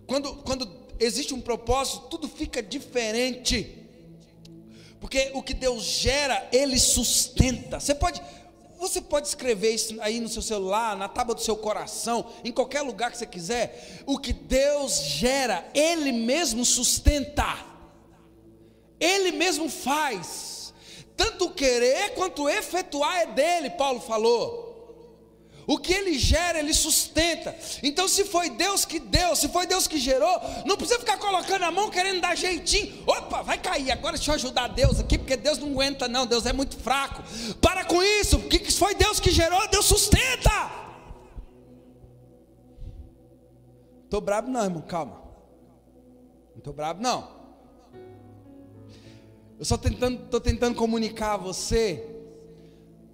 Quando, 0.06 0.36
quando 0.44 0.85
existe 0.98 1.34
um 1.34 1.40
propósito, 1.40 2.06
tudo 2.08 2.28
fica 2.28 2.62
diferente. 2.62 3.86
Porque 5.00 5.30
o 5.34 5.42
que 5.42 5.54
Deus 5.54 5.82
gera, 5.82 6.48
Ele 6.52 6.78
sustenta. 6.78 7.78
Você 7.78 7.94
pode, 7.94 8.20
você 8.78 9.00
pode 9.00 9.28
escrever 9.28 9.72
isso 9.72 9.96
aí 10.00 10.20
no 10.20 10.28
seu 10.28 10.42
celular, 10.42 10.96
na 10.96 11.08
tábua 11.08 11.34
do 11.34 11.40
seu 11.40 11.56
coração, 11.56 12.26
em 12.44 12.50
qualquer 12.52 12.82
lugar 12.82 13.10
que 13.10 13.18
você 13.18 13.26
quiser. 13.26 14.02
O 14.06 14.18
que 14.18 14.32
Deus 14.32 15.00
gera, 15.02 15.68
Ele 15.74 16.12
mesmo 16.12 16.64
sustenta, 16.64 17.56
Ele 18.98 19.32
mesmo 19.32 19.68
faz. 19.68 20.74
Tanto 21.16 21.50
querer 21.50 22.14
quanto 22.14 22.48
efetuar 22.48 23.16
é 23.18 23.26
dele, 23.26 23.70
Paulo 23.70 24.00
falou. 24.00 24.65
O 25.66 25.78
que 25.78 25.92
ele 25.92 26.16
gera, 26.16 26.60
ele 26.60 26.72
sustenta. 26.72 27.56
Então, 27.82 28.06
se 28.06 28.24
foi 28.24 28.50
Deus 28.50 28.84
que 28.84 29.00
deu, 29.00 29.34
se 29.34 29.48
foi 29.48 29.66
Deus 29.66 29.88
que 29.88 29.98
gerou, 29.98 30.40
não 30.64 30.76
precisa 30.76 31.00
ficar 31.00 31.18
colocando 31.18 31.64
a 31.64 31.72
mão 31.72 31.90
querendo 31.90 32.20
dar 32.20 32.36
jeitinho. 32.36 33.02
Opa, 33.04 33.42
vai 33.42 33.58
cair. 33.58 33.90
Agora 33.90 34.16
deixa 34.16 34.30
eu 34.30 34.36
ajudar 34.36 34.68
Deus 34.68 35.00
aqui, 35.00 35.18
porque 35.18 35.36
Deus 35.36 35.58
não 35.58 35.70
aguenta, 35.70 36.06
não. 36.06 36.24
Deus 36.24 36.46
é 36.46 36.52
muito 36.52 36.76
fraco. 36.76 37.22
Para 37.60 37.84
com 37.84 38.00
isso, 38.00 38.38
porque 38.38 38.70
foi 38.70 38.94
Deus 38.94 39.18
que 39.18 39.32
gerou, 39.32 39.66
Deus 39.68 39.86
sustenta. 39.86 40.70
Estou 44.04 44.20
bravo, 44.20 44.48
não, 44.48 44.62
irmão, 44.62 44.82
calma. 44.82 45.20
Não 46.52 46.58
estou 46.58 46.72
bravo, 46.72 47.02
não. 47.02 47.34
Eu 49.58 49.64
só 49.64 49.76
tentando, 49.76 50.24
estou 50.24 50.40
tentando 50.40 50.76
comunicar 50.76 51.34
a 51.34 51.38
você 51.38 52.15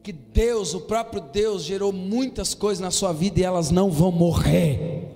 que 0.03 0.13
Deus, 0.13 0.75
o 0.75 0.81
próprio 0.81 1.21
Deus, 1.21 1.63
gerou 1.63 1.93
muitas 1.93 2.55
coisas 2.55 2.81
na 2.81 2.91
sua 2.91 3.13
vida 3.13 3.41
e 3.41 3.45
elas 3.45 3.71
não 3.71 3.91
vão 3.91 4.11
morrer. 4.11 5.09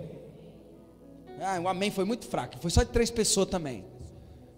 Ah, 1.40 1.60
o 1.60 1.68
amém 1.68 1.90
foi 1.90 2.04
muito 2.04 2.26
fraco, 2.26 2.56
foi 2.60 2.70
só 2.70 2.82
de 2.82 2.90
três 2.90 3.10
pessoas 3.10 3.48
também. 3.48 3.84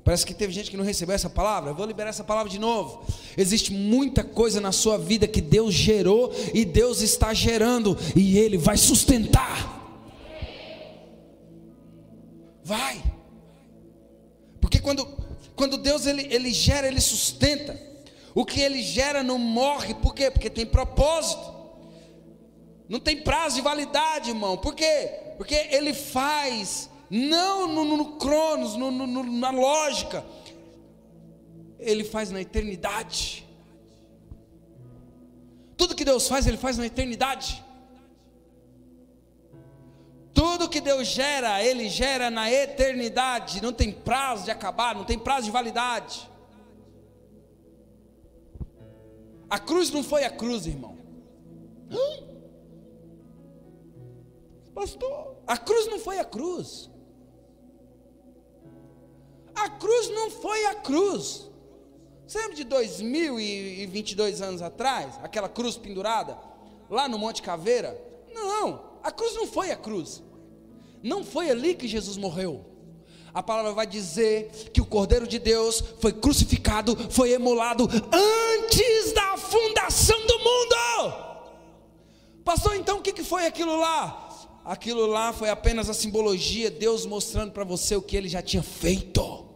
Parece 0.05 0.25
que 0.25 0.33
teve 0.33 0.53
gente 0.55 0.71
que 0.71 0.77
não 0.77 0.85
recebeu 0.85 1.15
essa 1.15 1.29
palavra. 1.29 1.71
Eu 1.71 1.75
vou 1.75 1.85
liberar 1.85 2.09
essa 2.09 2.25
palavra 2.25 2.51
de 2.51 2.59
novo. 2.59 3.05
Existe 3.37 3.73
muita 3.75 4.25
coisa 4.25 4.59
na 4.59 4.73
sua 4.73 4.97
vida 4.97 5.29
que 5.29 5.43
Deus 5.43 5.75
gerou 5.75 6.33
e 6.55 6.65
Deus 6.65 7.03
está 7.03 7.35
gerando 7.35 7.95
e 8.17 8.39
Ele 8.39 8.57
vai 8.57 8.79
sustentar. 8.79 9.77
Vai. 12.65 13.03
Porque 14.63 14.79
quando, 14.79 15.07
quando 15.55 15.77
Deus 15.77 16.07
ele, 16.07 16.27
ele 16.31 16.55
gera, 16.55 16.87
Ele 16.87 17.03
sustenta. 17.03 17.88
O 18.39 18.45
que 18.47 18.61
ele 18.61 18.81
gera 18.81 19.21
não 19.21 19.37
morre, 19.37 19.95
por 19.95 20.15
quê? 20.15 20.31
Porque 20.31 20.49
tem 20.49 20.65
propósito. 20.65 21.53
Não 22.89 23.01
tem 23.01 23.21
prazo 23.21 23.57
de 23.57 23.63
validade, 23.63 24.31
irmão. 24.31 24.57
Por 24.57 24.77
quê? 24.77 25.35
Porque 25.37 25.57
ele 25.73 25.93
faz, 25.93 26.89
não 27.11 27.67
no, 27.67 27.85
no, 27.85 27.97
no 27.97 28.17
cronos, 28.17 28.77
no, 28.77 28.93
no, 28.93 29.25
na 29.25 29.51
lógica, 29.51 30.25
ele 31.81 32.05
faz 32.05 32.31
na 32.31 32.41
eternidade. 32.41 33.45
Tudo 35.77 35.97
que 35.97 36.05
Deus 36.05 36.29
faz, 36.29 36.47
ele 36.47 36.59
faz 36.59 36.79
na 36.79 36.87
eternidade. 36.87 37.65
Tudo 40.33 40.69
que 40.69 40.81
Deus 40.81 41.09
gera, 41.09 41.61
Ele 41.61 41.89
gera 41.89 42.31
na 42.31 42.49
eternidade. 42.49 43.61
Não 43.61 43.73
tem 43.73 43.91
prazo 43.91 44.45
de 44.45 44.53
acabar, 44.53 44.95
não 44.95 45.03
tem 45.03 45.19
prazo 45.19 45.47
de 45.47 45.51
validade. 45.51 46.31
A 49.51 49.59
cruz 49.59 49.91
não 49.91 50.03
foi 50.03 50.25
a 50.25 50.31
cruz, 50.31 50.67
irmão. 50.67 50.99
Hã? 51.91 52.27
Pastor, 54.75 55.37
a 55.47 55.57
cruz 55.57 55.87
não 55.87 55.99
foi 55.99 56.19
a 56.19 56.25
cruz. 56.25 56.91
A 59.55 59.71
cruz 59.71 60.11
não 60.11 60.31
foi 60.31 60.67
a 60.67 60.75
cruz. 60.77 61.51
Você 62.27 62.39
lembra 62.39 62.57
de 62.57 62.65
2022 62.65 64.43
anos 64.43 64.63
atrás? 64.63 65.19
Aquela 65.23 65.49
cruz 65.49 65.77
pendurada 65.77 66.39
lá 66.91 67.09
no 67.09 67.19
Monte 67.19 67.43
Caveira? 67.43 68.01
Não, 68.33 68.99
a 69.03 69.11
cruz 69.11 69.35
não 69.35 69.47
foi 69.47 69.71
a 69.71 69.77
cruz. 69.77 70.23
Não 71.03 71.25
foi 71.25 71.51
ali 71.51 71.75
que 71.75 71.89
Jesus 71.89 72.17
morreu 72.17 72.65
a 73.33 73.43
palavra 73.43 73.73
vai 73.73 73.87
dizer 73.87 74.71
que 74.73 74.81
o 74.81 74.87
Cordeiro 74.87 75.27
de 75.27 75.39
Deus 75.39 75.83
foi 76.01 76.13
crucificado, 76.13 76.97
foi 77.11 77.33
emolado 77.33 77.89
antes 78.13 79.13
da 79.13 79.37
fundação 79.37 80.19
do 80.27 80.39
mundo. 80.39 81.29
Pastor, 82.45 82.77
então 82.77 82.99
o 82.99 83.03
que 83.03 83.23
foi 83.25 83.47
aquilo 83.47 83.79
lá? 83.79 84.29
Aquilo 84.65 85.07
lá 85.07 85.33
foi 85.33 85.49
apenas 85.49 85.89
a 85.89 85.95
simbologia, 85.95 86.71
Deus 86.71 87.07
mostrando 87.07 87.53
para 87.53 87.65
você 87.65 87.97
o 87.97 88.03
que 88.03 88.17
ele 88.17 88.29
já 88.29 88.43
tinha 88.43 88.63
feito 88.63 89.48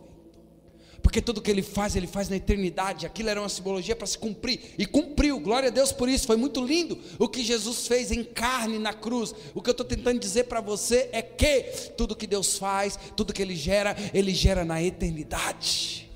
porque 1.12 1.20
tudo 1.20 1.42
que 1.42 1.50
ele 1.50 1.60
faz, 1.60 1.94
ele 1.94 2.06
faz 2.06 2.30
na 2.30 2.36
eternidade. 2.36 3.04
Aquilo 3.04 3.28
era 3.28 3.38
uma 3.38 3.48
simbologia 3.50 3.94
para 3.94 4.06
se 4.06 4.16
cumprir, 4.16 4.74
e 4.78 4.86
cumpriu. 4.86 5.38
Glória 5.38 5.68
a 5.68 5.70
Deus 5.70 5.92
por 5.92 6.08
isso. 6.08 6.26
Foi 6.26 6.38
muito 6.38 6.64
lindo 6.64 6.98
o 7.18 7.28
que 7.28 7.44
Jesus 7.44 7.86
fez 7.86 8.10
em 8.10 8.24
carne 8.24 8.78
na 8.78 8.94
cruz. 8.94 9.34
O 9.54 9.60
que 9.60 9.68
eu 9.68 9.72
estou 9.72 9.84
tentando 9.84 10.18
dizer 10.18 10.44
para 10.44 10.62
você 10.62 11.10
é 11.12 11.20
que 11.20 11.64
tudo 11.98 12.16
que 12.16 12.26
Deus 12.26 12.56
faz, 12.56 12.98
tudo 13.14 13.34
que 13.34 13.42
Ele 13.42 13.54
gera, 13.54 13.94
Ele 14.14 14.32
gera 14.32 14.64
na 14.64 14.82
eternidade. 14.82 16.10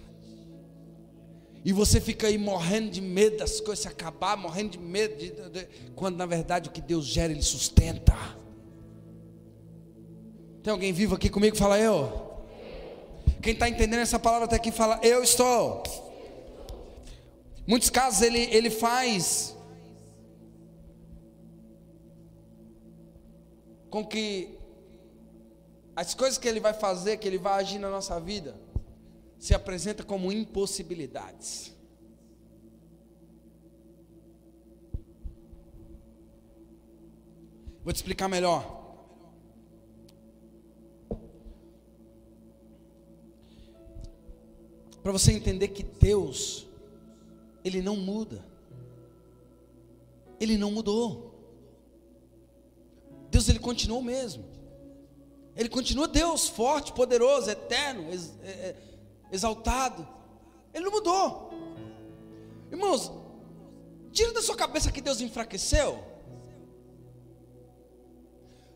E 1.62 1.74
você 1.74 2.00
fica 2.00 2.28
aí 2.28 2.38
morrendo 2.38 2.88
de 2.88 3.02
medo 3.02 3.36
das 3.36 3.60
coisas 3.60 3.80
se 3.80 3.88
acabar, 3.88 4.34
morrendo 4.34 4.70
de 4.70 4.78
medo, 4.78 5.18
de, 5.18 5.30
de, 5.30 5.50
de, 5.50 5.68
quando 5.94 6.16
na 6.16 6.24
verdade 6.24 6.70
o 6.70 6.72
que 6.72 6.80
Deus 6.80 7.04
gera, 7.04 7.30
Ele 7.34 7.42
sustenta. 7.42 8.16
Tem 10.62 10.72
alguém 10.72 10.90
vivo 10.90 11.14
aqui 11.14 11.28
comigo? 11.28 11.54
Fala 11.54 11.78
eu. 11.78 12.25
Quem 13.42 13.52
está 13.52 13.68
entendendo 13.68 14.00
essa 14.00 14.18
palavra 14.18 14.46
até 14.46 14.56
aqui 14.56 14.70
fala, 14.70 14.98
eu 15.02 15.22
estou. 15.22 15.82
Muitos 17.66 17.90
casos 17.90 18.22
ele, 18.22 18.40
ele 18.54 18.70
faz 18.70 19.56
com 23.90 24.04
que 24.04 24.56
as 25.96 26.14
coisas 26.14 26.38
que 26.38 26.46
ele 26.46 26.60
vai 26.60 26.74
fazer, 26.74 27.16
que 27.16 27.26
ele 27.26 27.38
vai 27.38 27.54
agir 27.54 27.78
na 27.78 27.88
nossa 27.88 28.20
vida, 28.20 28.54
se 29.38 29.54
apresenta 29.54 30.04
como 30.04 30.30
impossibilidades. 30.30 31.74
Vou 37.82 37.92
te 37.92 37.96
explicar 37.96 38.28
melhor. 38.28 38.75
Para 45.06 45.12
você 45.12 45.30
entender 45.30 45.68
que 45.68 45.84
Deus, 45.84 46.66
Ele 47.64 47.80
não 47.80 47.94
muda, 47.94 48.44
Ele 50.40 50.58
não 50.58 50.72
mudou. 50.72 51.32
Deus, 53.30 53.48
Ele 53.48 53.60
continuou 53.60 54.02
mesmo, 54.02 54.44
Ele 55.54 55.68
continua 55.68 56.08
Deus, 56.08 56.48
forte, 56.48 56.92
poderoso, 56.92 57.48
eterno, 57.48 58.10
ex, 58.10 58.34
é, 58.42 58.50
é, 58.50 58.76
exaltado, 59.30 60.04
Ele 60.74 60.86
não 60.86 60.90
mudou. 60.90 61.52
Irmãos, 62.72 63.12
tira 64.10 64.32
da 64.32 64.42
sua 64.42 64.56
cabeça 64.56 64.90
que 64.90 65.00
Deus 65.00 65.20
enfraqueceu. 65.20 66.02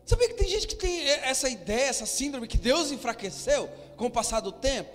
Sabia 0.05 0.29
que 0.29 0.35
tem 0.35 0.47
gente 0.47 0.65
que 0.65 0.75
tem 0.75 1.09
essa 1.09 1.49
ideia, 1.49 1.89
essa 1.89 2.05
síndrome 2.05 2.47
que 2.47 2.57
Deus 2.57 2.89
enfraqueceu? 2.89 3.69
com 4.01 4.07
o 4.07 4.11
passar 4.11 4.39
do 4.39 4.51
tempo? 4.51 4.89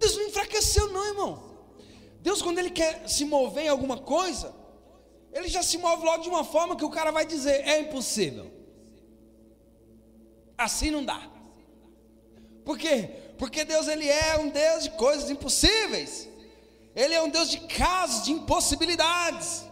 Deus 0.00 0.16
não 0.16 0.24
enfraqueceu, 0.24 0.90
não, 0.90 1.06
irmão. 1.06 1.50
Deus, 2.20 2.40
quando 2.42 2.58
Ele 2.58 2.70
quer 2.70 3.08
se 3.08 3.24
mover 3.24 3.66
em 3.66 3.68
alguma 3.68 3.98
coisa, 3.98 4.54
Ele 5.32 5.46
já 5.46 5.62
se 5.62 5.76
move 5.78 6.04
logo 6.04 6.22
de 6.22 6.28
uma 6.28 6.42
forma 6.42 6.74
que 6.74 6.84
o 6.84 6.90
cara 6.90 7.12
vai 7.12 7.26
dizer: 7.26 7.68
é 7.68 7.78
impossível. 7.78 8.50
Assim 10.56 10.90
não 10.90 11.04
dá. 11.04 11.28
Por 12.64 12.78
quê? 12.78 13.10
Porque 13.38 13.64
Deus 13.64 13.88
ele 13.88 14.06
é 14.08 14.38
um 14.38 14.48
Deus 14.48 14.84
de 14.84 14.90
coisas 14.90 15.30
impossíveis. 15.30 16.28
Ele 16.94 17.14
é 17.14 17.22
um 17.22 17.28
Deus 17.28 17.50
de 17.50 17.60
casos, 17.60 18.24
de 18.24 18.32
impossibilidades. 18.32 19.64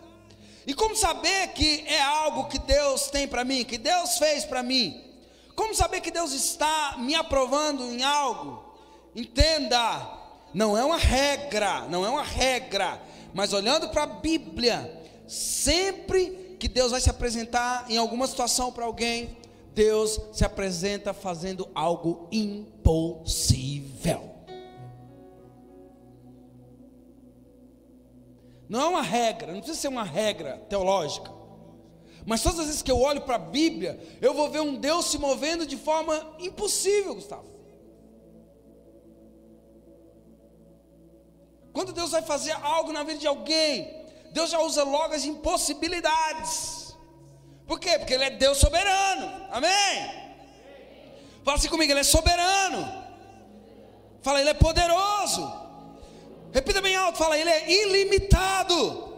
E 0.66 0.74
como 0.74 0.94
saber 0.96 1.48
que 1.48 1.84
é 1.86 2.00
algo 2.00 2.48
que 2.48 2.58
Deus 2.58 3.08
tem 3.08 3.26
para 3.26 3.44
mim, 3.44 3.64
que 3.64 3.78
Deus 3.78 4.18
fez 4.18 4.44
para 4.44 4.62
mim? 4.62 5.04
Como 5.54 5.74
saber 5.74 6.00
que 6.00 6.10
Deus 6.10 6.32
está 6.32 6.96
me 6.98 7.14
aprovando 7.14 7.84
em 7.92 8.02
algo? 8.02 8.68
Entenda, 9.14 10.17
não 10.52 10.76
é 10.76 10.84
uma 10.84 10.96
regra, 10.96 11.82
não 11.88 12.04
é 12.04 12.10
uma 12.10 12.22
regra, 12.22 13.00
mas 13.34 13.52
olhando 13.52 13.88
para 13.90 14.04
a 14.04 14.06
Bíblia, 14.06 15.02
sempre 15.26 16.56
que 16.58 16.68
Deus 16.68 16.90
vai 16.90 17.00
se 17.00 17.10
apresentar 17.10 17.86
em 17.88 17.96
alguma 17.96 18.26
situação 18.26 18.72
para 18.72 18.84
alguém, 18.84 19.36
Deus 19.74 20.20
se 20.32 20.44
apresenta 20.44 21.12
fazendo 21.12 21.68
algo 21.74 22.26
impossível. 22.32 24.28
Não 28.68 28.80
é 28.80 28.88
uma 28.88 29.02
regra, 29.02 29.52
não 29.52 29.60
precisa 29.60 29.80
ser 29.80 29.88
uma 29.88 30.04
regra 30.04 30.58
teológica. 30.68 31.32
Mas 32.26 32.42
todas 32.42 32.58
as 32.58 32.66
vezes 32.66 32.82
que 32.82 32.90
eu 32.90 33.00
olho 33.00 33.22
para 33.22 33.36
a 33.36 33.38
Bíblia, 33.38 33.98
eu 34.20 34.34
vou 34.34 34.50
ver 34.50 34.60
um 34.60 34.74
Deus 34.74 35.06
se 35.06 35.16
movendo 35.16 35.66
de 35.66 35.76
forma 35.76 36.36
impossível, 36.38 37.14
Gustavo. 37.14 37.57
Quando 41.78 41.92
Deus 41.92 42.10
vai 42.10 42.22
fazer 42.22 42.50
algo 42.60 42.92
na 42.92 43.04
vida 43.04 43.20
de 43.20 43.26
alguém, 43.28 43.88
Deus 44.32 44.50
já 44.50 44.58
usa 44.58 44.82
logo 44.82 45.14
as 45.14 45.24
impossibilidades. 45.24 46.92
Por 47.68 47.78
quê? 47.78 47.96
Porque 48.00 48.14
Ele 48.14 48.24
é 48.24 48.30
Deus 48.30 48.58
soberano. 48.58 49.46
Amém? 49.48 49.70
Fala 51.44 51.56
assim 51.56 51.68
comigo, 51.68 51.92
Ele 51.92 52.00
é 52.00 52.02
soberano. 52.02 52.80
Fala, 54.22 54.40
Ele 54.40 54.50
é 54.50 54.54
poderoso. 54.54 55.52
Repita 56.52 56.80
bem 56.80 56.96
alto, 56.96 57.16
fala, 57.16 57.38
Ele 57.38 57.48
é 57.48 57.70
ilimitado. 57.70 59.16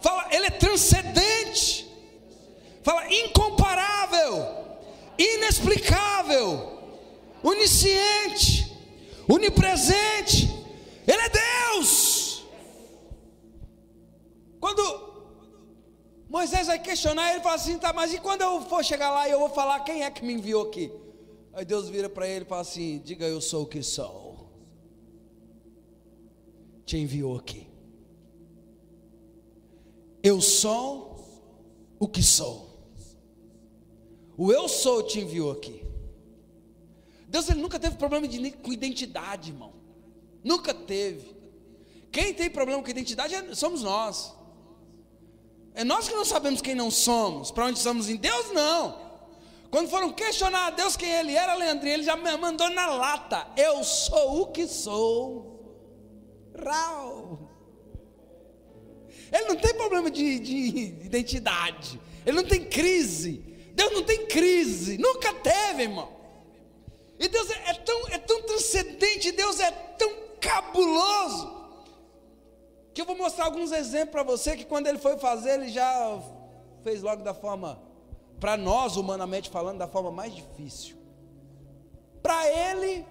Fala, 0.00 0.28
Ele 0.30 0.46
é 0.46 0.50
transcendente. 0.50 1.86
Fala, 2.82 3.12
incomparável, 3.12 4.48
inexplicável, 5.18 6.72
onisciente, 7.42 8.74
onipresente. 9.28 10.61
Ele 11.12 11.22
é 11.22 11.28
Deus. 11.28 12.44
Quando 14.58 14.82
Moisés 16.26 16.68
vai 16.68 16.78
questionar, 16.78 17.32
ele 17.32 17.42
fala 17.42 17.56
assim: 17.56 17.76
tá, 17.78 17.92
mas 17.92 18.14
e 18.14 18.18
quando 18.18 18.40
eu 18.40 18.62
for 18.62 18.82
chegar 18.82 19.10
lá 19.10 19.28
e 19.28 19.32
eu 19.32 19.38
vou 19.38 19.50
falar 19.50 19.80
quem 19.80 20.04
é 20.04 20.10
que 20.10 20.24
me 20.24 20.32
enviou 20.32 20.68
aqui? 20.68 20.90
Aí 21.52 21.66
Deus 21.66 21.90
vira 21.90 22.08
para 22.08 22.26
ele 22.26 22.46
e 22.46 22.48
fala 22.48 22.62
assim: 22.62 22.98
diga 23.04 23.26
eu 23.26 23.42
sou 23.42 23.64
o 23.64 23.66
que 23.66 23.82
sou. 23.82 24.48
Te 26.86 26.96
enviou 26.96 27.36
aqui. 27.36 27.66
Eu 30.22 30.40
sou 30.40 31.20
o 31.98 32.08
que 32.08 32.22
sou. 32.22 32.70
O 34.34 34.50
eu 34.50 34.66
sou 34.66 35.02
te 35.02 35.20
enviou 35.20 35.52
aqui. 35.52 35.84
Deus 37.28 37.50
ele 37.50 37.60
nunca 37.60 37.78
teve 37.78 37.96
problema 37.96 38.26
de, 38.26 38.50
com 38.52 38.72
identidade, 38.72 39.50
irmão. 39.50 39.81
Nunca 40.42 40.74
teve. 40.74 41.36
Quem 42.10 42.34
tem 42.34 42.50
problema 42.50 42.82
com 42.82 42.90
identidade 42.90 43.34
é, 43.34 43.54
somos 43.54 43.82
nós. 43.82 44.34
É 45.74 45.84
nós 45.84 46.08
que 46.08 46.14
não 46.14 46.24
sabemos 46.24 46.60
quem 46.60 46.74
não 46.74 46.90
somos, 46.90 47.50
para 47.50 47.66
onde 47.66 47.78
somos 47.78 48.08
em 48.08 48.16
Deus, 48.16 48.52
não. 48.52 49.00
Quando 49.70 49.88
foram 49.88 50.12
questionar 50.12 50.66
a 50.66 50.70
Deus 50.70 50.96
quem 50.96 51.10
ele 51.10 51.34
era, 51.34 51.54
Leandrinho, 51.54 51.94
ele 51.94 52.02
já 52.02 52.14
mandou 52.14 52.68
na 52.68 52.86
lata: 52.86 53.46
Eu 53.56 53.82
sou 53.82 54.42
o 54.42 54.46
que 54.48 54.66
sou. 54.66 55.50
Rau. 56.62 57.48
Ele 59.32 59.46
não 59.46 59.56
tem 59.56 59.72
problema 59.72 60.10
de, 60.10 60.38
de 60.38 60.54
identidade, 61.06 61.98
ele 62.26 62.36
não 62.36 62.44
tem 62.44 62.64
crise. 62.64 63.42
Deus 63.74 63.90
não 63.92 64.02
tem 64.02 64.26
crise, 64.26 64.98
nunca 64.98 65.32
teve, 65.32 65.84
irmão. 65.84 66.14
E 67.18 67.26
Deus 67.26 67.48
é, 67.48 67.70
é 67.70 67.74
tão, 67.74 68.08
é 68.08 68.18
tão 68.18 68.42
transcendente, 68.42 69.32
Deus 69.32 69.58
é 69.58 69.70
tão 69.70 70.12
cabuloso 70.42 71.62
que 72.92 73.00
eu 73.00 73.06
vou 73.06 73.16
mostrar 73.16 73.46
alguns 73.46 73.72
exemplos 73.72 74.10
para 74.10 74.22
você 74.22 74.56
que 74.56 74.66
quando 74.66 74.86
ele 74.86 74.98
foi 74.98 75.16
fazer, 75.16 75.54
ele 75.54 75.68
já 75.70 76.20
fez 76.82 77.00
logo 77.00 77.22
da 77.22 77.32
forma, 77.32 77.80
para 78.38 78.56
nós, 78.56 78.96
humanamente 78.96 79.48
falando, 79.48 79.78
da 79.78 79.88
forma 79.88 80.10
mais 80.10 80.34
difícil. 80.34 80.96
Para 82.22 82.46
ele, 82.48 83.06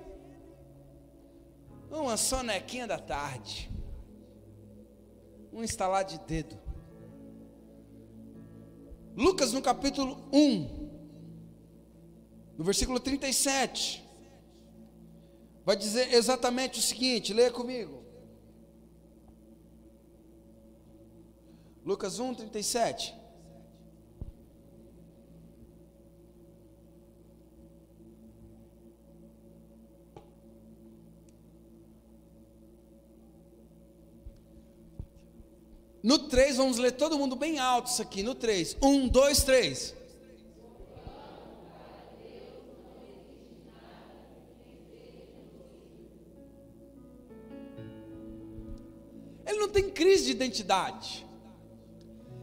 uma 1.89 2.15
sonequinha 2.15 2.85
da 2.85 2.99
tarde, 2.99 3.71
um 5.51 5.63
instalar 5.63 6.03
de 6.03 6.19
dedo. 6.19 6.59
Lucas 9.15 9.51
no 9.51 9.61
capítulo 9.61 10.17
1, 10.31 10.89
no 12.57 12.63
versículo 12.63 12.99
37, 12.99 14.07
vai 15.65 15.75
dizer 15.75 16.13
exatamente 16.13 16.79
o 16.79 16.81
seguinte: 16.81 17.33
leia 17.33 17.51
comigo. 17.51 18.01
Lucas 21.83 22.19
1, 22.19 22.35
37. 22.35 23.21
No 36.03 36.17
3, 36.17 36.57
vamos 36.57 36.77
ler 36.77 36.93
todo 36.93 37.17
mundo 37.17 37.35
bem 37.35 37.59
alto 37.59 37.91
isso 37.91 38.01
aqui. 38.01 38.23
No 38.23 38.33
3. 38.33 38.77
1, 38.81 39.07
2, 39.07 39.43
3. 39.43 40.00
Ele 49.51 49.59
não 49.59 49.69
tem 49.69 49.89
crise 49.89 50.25
de 50.25 50.31
identidade 50.31 51.25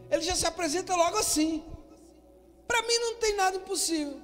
ele 0.09 0.21
já 0.21 0.35
se 0.35 0.45
apresenta 0.45 0.95
logo 0.95 1.17
assim. 1.17 1.63
Para 2.67 2.81
mim 2.83 2.97
não 2.99 3.15
tem 3.15 3.35
nada 3.35 3.57
impossível. 3.57 4.21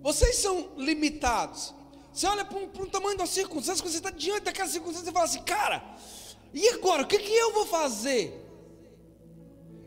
Vocês 0.00 0.36
são 0.36 0.70
limitados. 0.76 1.74
Você 2.12 2.26
olha 2.26 2.44
para 2.44 2.58
um, 2.58 2.88
tamanho 2.88 3.16
da 3.16 3.26
circunstância, 3.26 3.82
você 3.82 3.96
está 3.96 4.10
diante 4.10 4.42
daquela 4.42 4.68
circunstância, 4.68 5.06
você 5.06 5.12
fala 5.12 5.24
assim, 5.24 5.42
cara, 5.42 5.82
e 6.52 6.68
agora? 6.68 7.02
O 7.02 7.06
que, 7.06 7.18
que 7.18 7.32
eu 7.32 7.52
vou 7.52 7.66
fazer? 7.66 8.38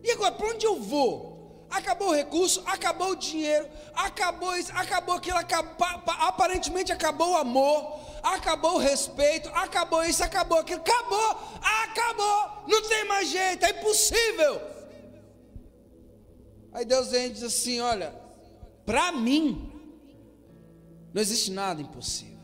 E 0.04 0.12
agora, 0.12 0.32
para 0.32 0.48
onde 0.48 0.66
eu 0.66 0.82
vou? 0.82 1.68
Acabou 1.70 2.10
o 2.10 2.16
recurso, 2.16 2.64
acabou 2.66 3.12
o 3.12 3.16
dinheiro, 3.16 3.70
acabou 3.94 4.56
isso, 4.56 4.72
acabou 4.74 5.16
aquilo, 5.16 5.38
acabou, 5.38 5.88
aparentemente 6.20 6.92
acabou 6.92 7.32
o 7.32 7.38
amor, 7.38 8.00
acabou 8.26 8.76
o 8.76 8.80
respeito, 8.80 9.50
acabou 9.50 10.04
isso, 10.04 10.24
acabou 10.24 10.58
aquilo, 10.58 10.82
acabou, 10.82 11.38
acabou, 11.84 12.64
não 12.68 12.82
tem 12.82 13.06
mais 13.08 13.30
jeito, 13.30 13.64
é 13.64 13.70
impossível. 13.70 14.62
Aí 16.74 16.84
Deus 16.84 17.10
vem 17.10 17.28
e 17.28 17.30
diz 17.30 17.44
assim: 17.44 17.80
Olha, 17.80 18.14
para 18.86 19.12
mim, 19.12 19.72
não 21.14 21.22
existe 21.22 21.52
nada 21.52 21.82
impossível. 21.82 22.36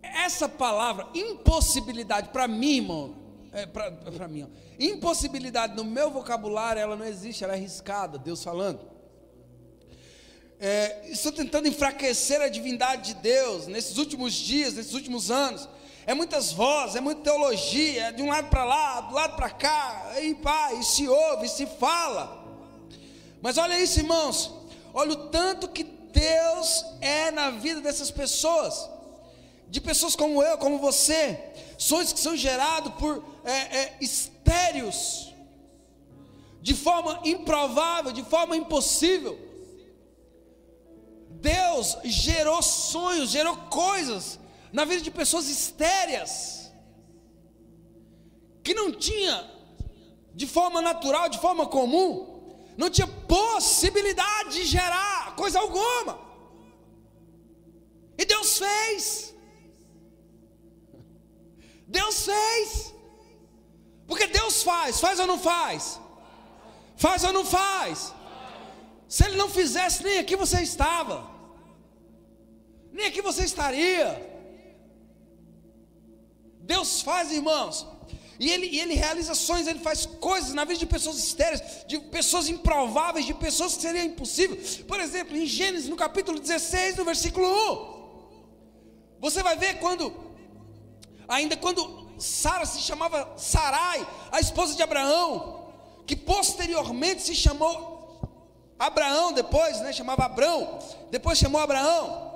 Essa 0.00 0.48
palavra, 0.48 1.08
impossibilidade, 1.14 2.28
para 2.28 2.46
mim, 2.46 2.76
irmão, 2.76 3.16
é 3.52 3.66
para 3.66 4.28
mim, 4.28 4.44
ó, 4.44 4.46
impossibilidade 4.78 5.74
no 5.74 5.84
meu 5.84 6.10
vocabulário, 6.10 6.80
ela 6.80 6.96
não 6.96 7.04
existe, 7.04 7.42
ela 7.42 7.54
é 7.54 7.56
arriscada, 7.56 8.18
Deus 8.18 8.42
falando 8.42 8.91
é, 10.64 11.08
estão 11.10 11.32
tentando 11.32 11.66
enfraquecer 11.66 12.40
a 12.40 12.48
divindade 12.48 13.14
de 13.14 13.20
Deus 13.20 13.66
nesses 13.66 13.98
últimos 13.98 14.32
dias, 14.32 14.74
nesses 14.74 14.94
últimos 14.94 15.28
anos. 15.28 15.68
É 16.06 16.14
muitas 16.14 16.52
vozes, 16.52 16.94
é 16.94 17.00
muita 17.00 17.20
teologia, 17.20 18.04
é 18.04 18.12
de 18.12 18.22
um 18.22 18.28
lado 18.28 18.48
para 18.48 18.64
lá, 18.64 19.00
do 19.00 19.12
lado 19.12 19.34
para 19.34 19.50
cá, 19.50 20.12
e 20.22 20.32
pá, 20.36 20.72
e 20.74 20.84
se 20.84 21.08
ouve, 21.08 21.46
e 21.46 21.48
se 21.48 21.66
fala. 21.66 22.46
Mas 23.40 23.58
olha 23.58 23.76
isso, 23.80 23.98
irmãos, 23.98 24.52
olha 24.94 25.12
o 25.12 25.28
tanto 25.30 25.66
que 25.66 25.82
Deus 25.82 26.84
é 27.00 27.32
na 27.32 27.50
vida 27.50 27.80
dessas 27.80 28.12
pessoas, 28.12 28.88
de 29.68 29.80
pessoas 29.80 30.14
como 30.14 30.44
eu, 30.44 30.56
como 30.58 30.78
você, 30.78 31.40
sonhos 31.76 32.12
que 32.12 32.20
são 32.20 32.36
gerados 32.36 32.94
por 33.00 33.24
é, 33.44 33.78
é, 33.78 33.96
estéreos, 34.00 35.34
de 36.60 36.72
forma 36.72 37.20
improvável, 37.24 38.12
de 38.12 38.22
forma 38.22 38.56
impossível. 38.56 39.51
Deus 41.42 41.98
gerou 42.04 42.62
sonhos, 42.62 43.30
gerou 43.30 43.56
coisas 43.68 44.38
na 44.72 44.84
vida 44.84 45.02
de 45.02 45.10
pessoas 45.10 45.48
estéreas, 45.48 46.72
que 48.62 48.72
não 48.72 48.92
tinha, 48.92 49.50
de 50.32 50.46
forma 50.46 50.80
natural, 50.80 51.28
de 51.28 51.38
forma 51.38 51.66
comum, 51.66 52.10
não 52.76 52.88
tinha 52.88 53.06
possibilidade 53.06 54.50
de 54.54 54.64
gerar 54.64 55.34
coisa 55.36 55.58
alguma. 55.58 56.18
E 58.16 58.24
Deus 58.24 58.58
fez. 58.58 59.34
Deus 61.88 62.24
fez. 62.24 62.94
Porque 64.06 64.26
Deus 64.28 64.62
faz, 64.62 65.00
faz 65.00 65.18
ou 65.18 65.26
não 65.26 65.38
faz? 65.38 66.00
Faz 66.96 67.24
ou 67.24 67.32
não 67.32 67.44
faz? 67.44 68.14
Se 69.08 69.24
Ele 69.24 69.36
não 69.36 69.48
fizesse, 69.48 70.02
nem 70.02 70.18
aqui 70.18 70.36
você 70.36 70.62
estava, 70.62 71.31
nem 72.92 73.06
aqui 73.06 73.20
você 73.22 73.44
estaria. 73.44 74.30
Deus 76.60 77.02
faz, 77.02 77.32
irmãos, 77.32 77.86
e 78.38 78.50
ele, 78.50 78.66
e 78.66 78.80
ele 78.80 78.94
realiza 78.94 79.34
sonhos, 79.34 79.66
ele 79.66 79.78
faz 79.78 80.04
coisas 80.04 80.52
na 80.52 80.64
vida 80.64 80.80
de 80.80 80.86
pessoas 80.86 81.16
estéreis, 81.16 81.62
de 81.86 81.98
pessoas 81.98 82.48
improváveis, 82.48 83.24
de 83.24 83.34
pessoas 83.34 83.76
que 83.76 83.82
seriam 83.82 84.04
impossíveis. 84.04 84.78
Por 84.78 84.98
exemplo, 85.00 85.36
em 85.36 85.46
Gênesis, 85.46 85.88
no 85.88 85.96
capítulo 85.96 86.38
16, 86.38 86.96
no 86.96 87.04
versículo 87.04 87.48
1, 87.48 89.20
você 89.20 89.42
vai 89.42 89.56
ver 89.56 89.78
quando, 89.78 90.12
ainda 91.28 91.56
quando 91.56 92.10
Sara 92.18 92.66
se 92.66 92.80
chamava 92.80 93.32
Sarai, 93.36 94.06
a 94.30 94.40
esposa 94.40 94.74
de 94.74 94.82
Abraão, 94.82 95.72
que 96.06 96.16
posteriormente 96.16 97.22
se 97.22 97.34
chamou 97.34 97.92
Abraão, 98.78 99.32
depois, 99.32 99.80
né, 99.80 99.92
chamava 99.92 100.24
Abrão, 100.24 100.78
depois 101.10 101.38
chamou 101.38 101.60
Abraão. 101.60 102.31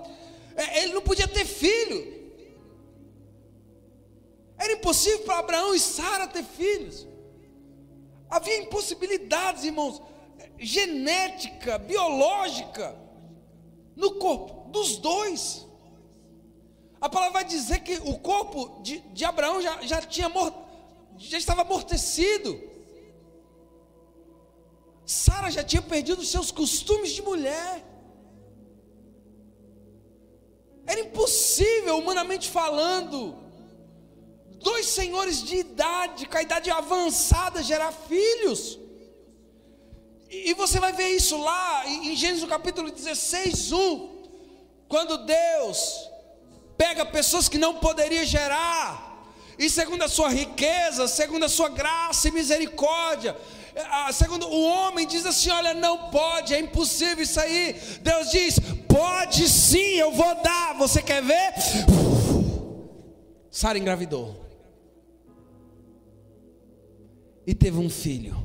É, 0.57 0.83
ele 0.83 0.95
não 0.95 1.03
podia 1.03 1.29
ter 1.29 1.45
filho, 1.45 2.16
era 4.59 4.73
impossível 4.73 5.21
para 5.21 5.38
Abraão 5.38 5.75
e 5.75 5.81
Sara 5.81 6.27
ter 6.27 6.42
filhos. 6.42 7.07
Havia 8.29 8.59
impossibilidades, 8.59 9.64
irmãos, 9.64 10.03
genética, 10.59 11.79
biológica, 11.79 12.97
no 13.95 14.14
corpo 14.14 14.69
dos 14.71 14.97
dois. 14.97 15.66
A 17.01 17.09
palavra 17.09 17.35
vai 17.35 17.45
dizer 17.45 17.81
que 17.81 17.95
o 17.99 18.19
corpo 18.19 18.81
de, 18.83 18.99
de 18.99 19.25
Abraão 19.25 19.61
já, 19.61 19.81
já 19.83 20.01
tinha 20.01 20.31
já 21.19 21.38
estava 21.38 21.62
amortecido. 21.62 22.61
Sara 25.05 25.51
já 25.51 25.62
tinha 25.62 25.83
perdido 25.83 26.21
os 26.21 26.29
seus 26.29 26.51
costumes 26.51 27.11
de 27.12 27.23
mulher. 27.23 27.85
Era 30.87 31.01
impossível, 31.01 31.99
humanamente 31.99 32.49
falando, 32.49 33.37
dois 34.62 34.87
senhores 34.87 35.42
de 35.42 35.57
idade, 35.57 36.27
com 36.27 36.38
a 36.38 36.42
idade 36.42 36.70
avançada, 36.70 37.62
gerar 37.62 37.92
filhos. 37.92 38.79
E 40.31 40.55
você 40.55 40.79
vai 40.79 40.92
ver 40.92 41.09
isso 41.09 41.37
lá 41.38 41.87
em 41.87 42.14
Gênesis 42.14 42.49
capítulo 42.49 42.90
16, 42.90 43.72
1. 43.72 44.16
Quando 44.88 45.18
Deus 45.18 46.09
pega 46.77 47.05
pessoas 47.05 47.49
que 47.49 47.59
não 47.59 47.75
poderia 47.75 48.25
gerar, 48.25 49.07
e 49.59 49.70
segundo 49.70 50.03
a 50.03 50.09
sua 50.09 50.29
riqueza, 50.29 51.09
segundo 51.09 51.44
a 51.44 51.49
sua 51.49 51.68
graça 51.68 52.29
e 52.29 52.31
misericórdia, 52.31 53.37
segundo 54.12 54.47
o 54.47 54.62
homem 54.62 55.07
diz 55.07 55.27
assim: 55.27 55.51
olha, 55.51 55.75
não 55.75 56.11
pode, 56.11 56.55
é 56.55 56.61
impossível 56.61 57.23
isso 57.23 57.41
aí. 57.41 57.75
Deus 58.03 58.31
diz: 58.31 58.59
pode 58.89 59.49
sim, 59.49 59.97
eu 59.97 60.12
vou 60.12 60.35
dar. 60.43 60.75
Você 60.79 61.03
quer 61.03 61.23
ver? 61.23 61.53
Sara 63.51 63.79
engravidou 63.79 64.45
e 67.47 67.55
teve 67.55 67.79
um 67.79 67.89
filho. 67.89 68.37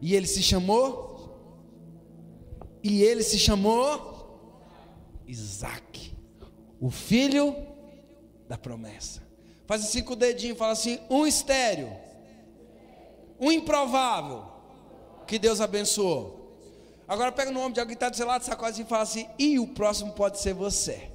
E 0.00 0.14
ele 0.14 0.26
se 0.26 0.42
chamou 0.42 1.08
e 2.82 3.02
ele 3.02 3.22
se 3.22 3.38
chamou 3.38 4.62
Isaac, 5.26 6.16
o 6.80 6.90
filho 6.90 7.54
da 8.48 8.56
promessa. 8.56 9.22
Faz 9.66 9.82
assim 9.82 10.02
com 10.02 10.14
o 10.14 10.16
dedinho, 10.16 10.56
fala 10.56 10.72
assim: 10.72 10.98
um 11.10 11.26
estéreo, 11.26 11.92
um 13.40 13.52
improvável, 13.52 14.44
que 15.26 15.38
Deus 15.38 15.60
abençoou. 15.60 16.38
Agora 17.06 17.32
pega 17.32 17.50
no 17.50 17.60
nome 17.60 17.74
de 17.74 17.80
alguém 17.80 17.96
que 17.96 18.04
está 18.04 18.10
do 18.10 18.16
seu 18.16 18.26
lado, 18.26 18.44
sacode 18.44 18.82
e 18.82 18.84
fala 18.84 19.02
assim: 19.02 19.26
e 19.38 19.58
o 19.58 19.66
próximo 19.68 20.12
pode 20.12 20.38
ser 20.38 20.52
você. 20.52 21.10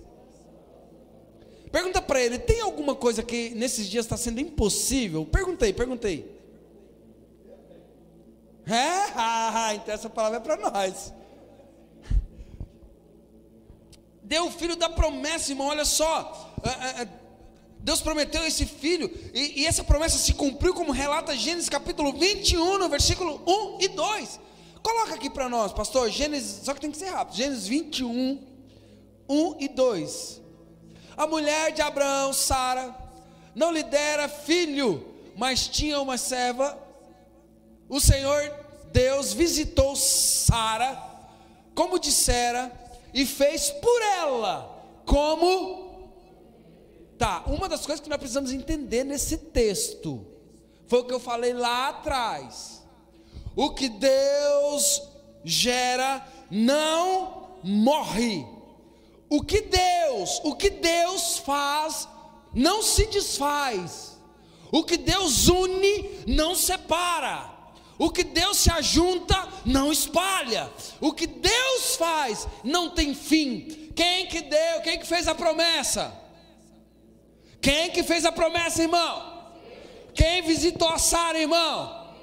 Pergunta 1.72 2.02
para 2.02 2.22
ele: 2.22 2.40
tem 2.40 2.62
alguma 2.62 2.96
coisa 2.96 3.22
que 3.22 3.50
nesses 3.52 3.88
dias 3.88 4.06
está 4.06 4.18
sendo 4.18 4.40
impossível? 4.40 5.26
Perguntei, 5.26 5.74
perguntei. 5.74 6.34
É? 8.66 9.12
Ah, 9.16 9.72
então 9.76 9.94
essa 9.94 10.10
palavra 10.10 10.38
é 10.38 10.42
para 10.42 10.58
nós. 10.58 11.14
Deu 14.24 14.48
o 14.48 14.52
filho 14.52 14.76
da 14.76 14.90
promessa, 14.90 15.52
irmão, 15.52 15.68
olha 15.68 15.84
só. 15.84 16.56
É, 16.64 16.70
é, 16.70 17.02
é, 17.04 17.10
Deus 17.84 18.02
prometeu 18.02 18.44
esse 18.48 18.66
filho, 18.66 19.12
e, 19.34 19.62
e, 19.62 19.66
essa 19.68 19.84
promessa 19.84 20.18
se 20.18 20.34
cumpriu, 20.34 20.74
como 20.74 20.92
relata 20.92 21.36
Gênesis 21.36 21.70
capítulo 21.70 22.14
21, 22.14 22.80
no 22.80 22.90
versículo 22.90 23.42
1 23.46 23.78
e 23.82 23.88
2. 23.90 24.40
Coloca 24.82 25.14
aqui 25.14 25.30
para 25.30 25.48
nós, 25.48 25.72
pastor, 25.72 26.10
Gênesis, 26.10 26.62
só 26.64 26.74
que 26.74 26.82
tem 26.82 26.90
que 26.92 26.98
ser 26.98 27.10
rápido. 27.10 27.36
Gênesis 27.36 27.68
21, 27.68 28.42
1 29.30 29.56
e 29.60 29.68
2. 29.68 30.42
A 31.16 31.28
mulher 31.28 31.72
de 31.74 31.82
Abraão, 31.82 32.34
Sara, 32.34 32.96
não 33.54 33.72
lhe 33.72 33.84
dera 33.84 34.28
filho, 34.28 35.06
mas 35.36 35.68
tinha 35.68 36.00
uma 36.00 36.18
serva 36.18 36.82
o 37.94 38.00
Senhor 38.00 38.52
Deus 38.92 39.34
visitou 39.34 39.96
Sara, 39.96 41.00
como 41.76 42.00
dissera, 42.00 42.72
e 43.14 43.24
fez 43.24 43.70
por 43.70 44.02
ela 44.02 44.84
como. 45.06 45.83
Tá, 47.24 47.42
uma 47.48 47.70
das 47.70 47.86
coisas 47.86 48.04
que 48.04 48.10
nós 48.10 48.18
precisamos 48.18 48.52
entender 48.52 49.06
nesse 49.06 49.38
texto 49.38 50.28
foi 50.88 51.00
o 51.00 51.04
que 51.06 51.14
eu 51.14 51.22
falei 51.22 51.54
lá 51.54 51.88
atrás. 51.88 52.84
O 53.56 53.70
que 53.70 53.88
Deus 53.88 55.02
gera 55.42 56.28
não 56.52 57.60
morre. 57.64 58.46
O 59.30 59.42
que 59.42 59.62
Deus, 59.62 60.42
o 60.44 60.54
que 60.54 60.70
Deus 60.70 61.38
faz 61.38 62.10
não 62.54 62.84
se 62.84 63.06
desfaz. 63.06 64.20
O 64.70 64.84
que 64.84 64.98
Deus 64.98 65.48
une 65.48 66.26
não 66.28 66.54
separa. 66.54 67.50
O 67.98 68.10
que 68.10 68.26
Deus 68.26 68.58
se 68.58 68.70
ajunta, 68.70 69.48
não 69.64 69.94
espalha. 69.94 70.70
O 71.00 71.14
que 71.14 71.26
Deus 71.26 71.96
faz, 71.96 72.46
não 72.66 72.90
tem 72.90 73.16
fim. 73.16 73.94
Quem 73.96 74.28
que 74.28 74.42
deu? 74.42 74.82
Quem 74.82 75.00
que 75.00 75.08
fez 75.08 75.26
a 75.26 75.34
promessa? 75.34 76.22
Quem 77.64 77.90
que 77.92 78.04
fez 78.04 78.26
a 78.26 78.32
promessa, 78.32 78.82
irmão? 78.82 79.14
Quem 80.14 80.42
visitou 80.42 80.90
a 80.90 80.98
Sara, 80.98 81.40
irmão? 81.40 82.14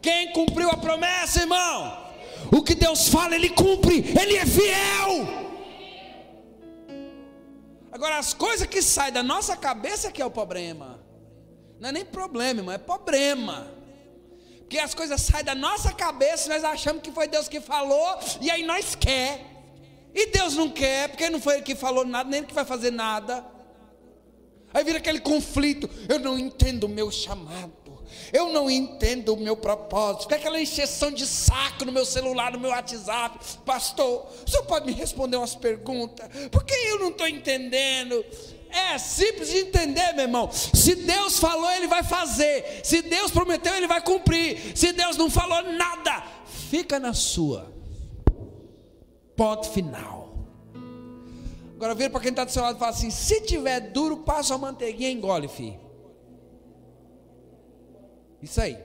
Quem 0.00 0.32
cumpriu 0.32 0.70
a 0.70 0.76
promessa, 0.78 1.40
irmão? 1.40 2.06
O 2.50 2.62
que 2.62 2.74
Deus 2.74 3.08
fala, 3.08 3.34
Ele 3.34 3.50
cumpre, 3.50 3.96
Ele 4.18 4.36
é 4.36 4.46
fiel. 4.46 5.46
Agora, 7.92 8.16
as 8.16 8.32
coisas 8.32 8.66
que 8.66 8.80
saem 8.80 9.12
da 9.12 9.22
nossa 9.22 9.54
cabeça 9.54 10.10
que 10.10 10.22
é 10.22 10.24
o 10.24 10.30
problema. 10.30 10.98
Não 11.78 11.90
é 11.90 11.92
nem 11.92 12.04
problema, 12.04 12.60
irmão, 12.60 12.74
é 12.74 12.78
problema. 12.78 13.70
Porque 14.60 14.78
as 14.78 14.94
coisas 14.94 15.20
saem 15.20 15.44
da 15.44 15.54
nossa 15.54 15.92
cabeça, 15.92 16.48
nós 16.48 16.64
achamos 16.64 17.02
que 17.02 17.12
foi 17.12 17.28
Deus 17.28 17.48
que 17.48 17.60
falou, 17.60 18.18
e 18.40 18.50
aí 18.50 18.62
nós 18.62 18.94
quer. 18.94 19.44
E 20.14 20.28
Deus 20.28 20.54
não 20.54 20.70
quer, 20.70 21.10
porque 21.10 21.28
não 21.28 21.38
foi 21.38 21.56
Ele 21.56 21.64
que 21.64 21.74
falou 21.74 22.06
nada, 22.06 22.30
nem 22.30 22.38
Ele 22.38 22.46
que 22.46 22.54
vai 22.54 22.64
fazer 22.64 22.90
nada. 22.90 23.55
Aí 24.76 24.84
vira 24.84 24.98
aquele 24.98 25.20
conflito. 25.20 25.88
Eu 26.06 26.18
não 26.18 26.38
entendo 26.38 26.84
o 26.84 26.88
meu 26.88 27.10
chamado. 27.10 27.72
Eu 28.30 28.52
não 28.52 28.70
entendo 28.70 29.32
o 29.32 29.36
meu 29.38 29.56
propósito. 29.56 30.24
Fica 30.24 30.36
aquela 30.36 30.60
encheção 30.60 31.10
de 31.10 31.26
saco 31.26 31.86
no 31.86 31.92
meu 31.92 32.04
celular, 32.04 32.52
no 32.52 32.60
meu 32.60 32.68
WhatsApp. 32.68 33.38
Pastor, 33.64 34.28
o 34.46 34.50
senhor 34.50 34.64
pode 34.64 34.84
me 34.84 34.92
responder 34.92 35.38
umas 35.38 35.54
perguntas? 35.54 36.28
Por 36.50 36.62
que 36.62 36.74
eu 36.74 36.98
não 36.98 37.08
estou 37.08 37.26
entendendo? 37.26 38.22
É 38.68 38.98
simples 38.98 39.48
de 39.48 39.60
entender, 39.60 40.12
meu 40.12 40.26
irmão. 40.26 40.50
Se 40.52 40.94
Deus 40.94 41.38
falou, 41.38 41.70
Ele 41.70 41.86
vai 41.86 42.02
fazer. 42.02 42.82
Se 42.84 43.00
Deus 43.00 43.30
prometeu, 43.30 43.74
Ele 43.74 43.86
vai 43.86 44.02
cumprir. 44.02 44.76
Se 44.76 44.92
Deus 44.92 45.16
não 45.16 45.30
falou 45.30 45.72
nada, 45.72 46.22
fica 46.68 47.00
na 47.00 47.14
sua. 47.14 47.72
Ponto 49.34 49.70
final. 49.70 50.25
Agora 51.76 51.94
vira 51.94 52.08
para 52.08 52.20
quem 52.20 52.30
está 52.30 52.42
do 52.42 52.50
seu 52.50 52.62
lado 52.62 52.76
e 52.76 52.78
fala 52.78 52.90
assim: 52.90 53.10
se 53.10 53.42
tiver 53.42 53.80
duro, 53.80 54.18
passa 54.18 54.54
a 54.54 54.58
manteiguinha 54.58 55.10
e 55.10 55.12
engole, 55.12 55.46
filho. 55.46 55.78
Isso 58.42 58.60
aí. 58.60 58.78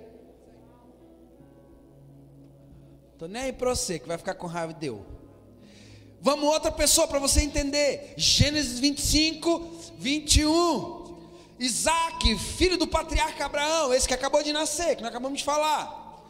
Tô 3.18 3.28
nem 3.28 3.44
aí 3.44 3.54
para 3.54 3.70
você 3.70 3.98
que 3.98 4.08
vai 4.08 4.18
ficar 4.18 4.36
com 4.36 4.46
raiva 4.46 4.74
de 4.74 4.82
Deus. 4.82 5.00
Vamos 6.20 6.46
outra 6.46 6.72
pessoa 6.72 7.08
para 7.08 7.18
você 7.18 7.42
entender. 7.42 8.14
Gênesis 8.18 8.78
25, 8.80 9.72
21. 9.98 11.02
Isaac, 11.60 12.38
filho 12.38 12.78
do 12.78 12.88
patriarca 12.88 13.46
Abraão, 13.46 13.94
esse 13.94 14.08
que 14.08 14.14
acabou 14.14 14.44
de 14.44 14.52
nascer, 14.52 14.96
que 14.96 15.02
nós 15.02 15.12
acabamos 15.12 15.38
de 15.38 15.46
falar. 15.46 16.26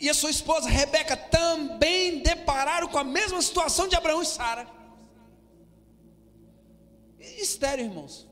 E 0.00 0.08
a 0.08 0.14
sua 0.14 0.30
esposa 0.30 0.68
Rebeca 0.68 1.16
também 1.16 2.20
depararam 2.20 2.88
com 2.88 2.96
a 2.96 3.04
mesma 3.04 3.42
situação 3.42 3.86
de 3.86 3.96
Abraão 3.96 4.22
e 4.22 4.26
Sara. 4.26 4.79
Estéreo, 7.40 7.86
irmãos. 7.86 8.26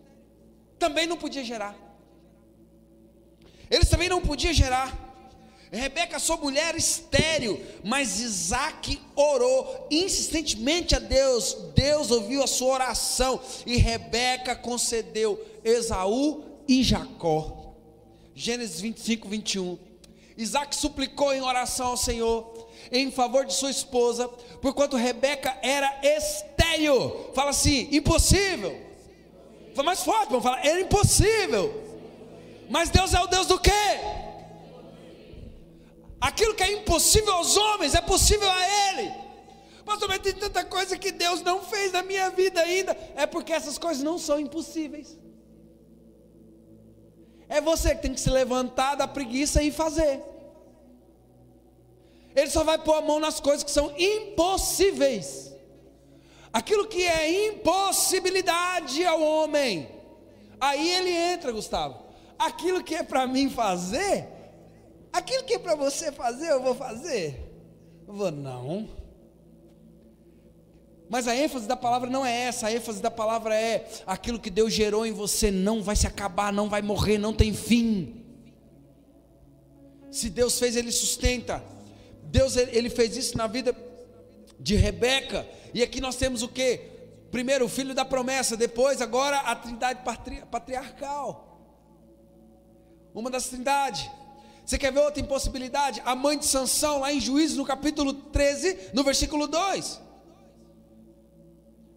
Também 0.79 1.07
não 1.07 1.17
podia 1.17 1.45
gerar. 1.45 1.77
Eles 3.71 3.89
também 3.89 4.09
não 4.09 4.21
podiam 4.21 4.53
gerar. 4.53 5.07
Rebeca, 5.71 6.19
sua 6.19 6.39
mulher, 6.39 6.75
estéreo, 6.75 7.61
mas 7.85 8.21
Isaac 8.21 8.99
orou 9.15 9.87
insistentemente 9.91 10.95
a 10.95 10.99
Deus. 10.99 11.55
Deus 11.75 12.11
ouviu 12.11 12.43
a 12.43 12.47
sua 12.47 12.73
oração 12.75 13.39
e 13.67 13.77
Rebeca 13.77 14.57
concedeu 14.57 15.39
Esaú 15.63 16.43
e 16.67 16.83
Jacó. 16.83 17.75
Gênesis 18.35 18.81
25, 18.81 19.29
21. 19.29 19.79
Isaac 20.39 20.75
suplicou 20.75 21.35
em 21.35 21.43
oração 21.43 21.89
ao 21.89 21.97
Senhor 21.97 22.69
em 22.91 23.11
favor 23.11 23.45
de 23.45 23.53
sua 23.53 23.71
esposa, 23.71 24.27
porquanto 24.63 24.97
Rebeca 24.97 25.59
era 25.63 26.01
estéreo. 26.03 27.31
Fala 27.35 27.51
assim: 27.51 27.89
impossível. 27.93 28.88
Fala 29.79 29.87
mais 29.87 30.03
forte, 30.03 30.31
vamos 30.31 30.43
falar, 30.43 30.67
era 30.67 30.81
impossível. 30.81 31.73
Mas 32.69 32.91
Deus 32.91 33.15
é 33.15 33.21
o 33.21 33.29
Deus 33.29 33.47
do 33.47 33.61
quê? 33.61 33.71
Aquilo 36.21 36.53
que 36.53 36.65
é 36.65 36.73
impossível 36.73 37.33
aos 37.35 37.57
homens 37.57 37.95
é 37.95 38.01
possível 38.01 38.51
a 38.51 38.91
Ele. 38.91 39.15
Mas 39.87 40.19
tem 40.19 40.33
tanta 40.33 40.65
coisa 40.65 40.99
que 40.99 41.13
Deus 41.13 41.43
não 41.43 41.63
fez 41.63 41.93
na 41.93 42.03
minha 42.03 42.29
vida 42.29 42.61
ainda. 42.61 42.99
É 43.15 43.25
porque 43.25 43.53
essas 43.53 43.79
coisas 43.79 44.03
não 44.03 44.19
são 44.19 44.41
impossíveis. 44.41 45.17
É 47.49 47.61
você 47.61 47.95
que 47.95 48.03
tem 48.03 48.13
que 48.13 48.21
se 48.21 48.31
levantar 48.31 48.97
da 48.97 49.07
preguiça 49.07 49.63
e 49.63 49.71
fazer. 49.71 50.21
Ele 52.35 52.51
só 52.51 52.65
vai 52.65 52.79
pôr 52.79 52.95
a 52.95 53.01
mão 53.01 53.21
nas 53.21 53.39
coisas 53.39 53.63
que 53.63 53.71
são 53.71 53.95
impossíveis. 53.97 55.48
Aquilo 56.53 56.87
que 56.87 57.03
é 57.03 57.49
impossibilidade 57.49 59.05
ao 59.05 59.23
homem. 59.23 59.89
Aí 60.61 60.91
ele 60.91 61.11
entra, 61.11 61.53
Gustavo. 61.53 62.03
Aquilo 62.39 62.83
que 62.83 62.95
é 62.95 63.03
para 63.03 63.27
mim 63.27 63.51
fazer, 63.51 64.29
Aquilo 65.13 65.45
que 65.45 65.55
é 65.55 65.59
para 65.59 65.75
você 65.75 66.13
fazer, 66.13 66.51
eu 66.51 66.63
vou 66.63 66.75
fazer? 66.75 67.51
Eu 68.07 68.15
vou, 68.15 68.31
não. 68.31 68.89
Mas 71.09 71.27
a 71.27 71.35
ênfase 71.35 71.67
da 71.67 71.77
palavra 71.77 72.11
não 72.11 72.25
é 72.25 72.43
essa, 72.43 72.67
a 72.67 72.73
ênfase 72.73 73.01
da 73.01 73.11
palavra 73.11 73.55
é 73.55 73.89
aquilo 74.07 74.39
que 74.39 74.51
Deus 74.51 74.73
gerou 74.73 75.07
em 75.07 75.13
você 75.13 75.51
não 75.51 75.83
vai 75.83 75.97
se 75.97 76.07
acabar, 76.07 76.53
não 76.53 76.69
vai 76.69 76.83
morrer, 76.83 77.17
não 77.17 77.33
tem 77.33 77.55
fim. 77.55 78.25
Se 80.11 80.29
Deus 80.29 80.59
fez, 80.59 80.77
Ele 80.77 80.93
sustenta. 80.93 81.63
Deus 82.23 82.57
ele 82.57 82.91
fez 82.91 83.17
isso 83.17 83.39
na 83.39 83.47
vida 83.47 83.73
de 84.59 84.75
Rebeca. 84.77 85.47
E 85.73 85.83
aqui 85.83 86.01
nós 86.01 86.17
temos 86.17 86.43
o 86.43 86.49
que? 86.49 86.81
Primeiro 87.31 87.67
o 87.67 87.69
filho 87.69 87.95
da 87.95 88.05
promessa, 88.05 88.57
depois 88.57 89.01
agora 89.03 89.39
a 89.41 89.55
trindade 89.55 90.01
patriarcal. 90.51 91.61
Uma 93.15 93.31
das 93.31 93.49
trindades. 93.49 94.09
Você 94.65 94.79
quer 94.79 94.93
ver 94.93 95.01
outra 95.01 95.21
impossibilidade? 95.21 96.03
A 96.05 96.15
mãe 96.15 96.39
de 96.39 96.47
Sansão, 96.47 97.01
lá 97.01 97.13
em 97.13 97.21
Juízes, 97.21 97.57
no 97.57 97.65
capítulo 97.65 98.13
13, 98.13 98.91
no 98.93 99.03
versículo 99.03 99.47
2. 99.47 100.01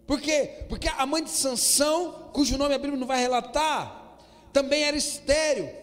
Por 0.06 0.20
quê? 0.20 0.66
Porque 0.68 0.88
a 0.88 1.06
mãe 1.06 1.22
de 1.22 1.30
Sansão, 1.30 2.30
cujo 2.32 2.58
nome 2.58 2.74
a 2.74 2.78
Bíblia 2.78 2.98
não 2.98 3.06
vai 3.06 3.20
relatar, 3.20 4.16
também 4.52 4.84
era 4.84 4.96
estéreo. 4.96 5.81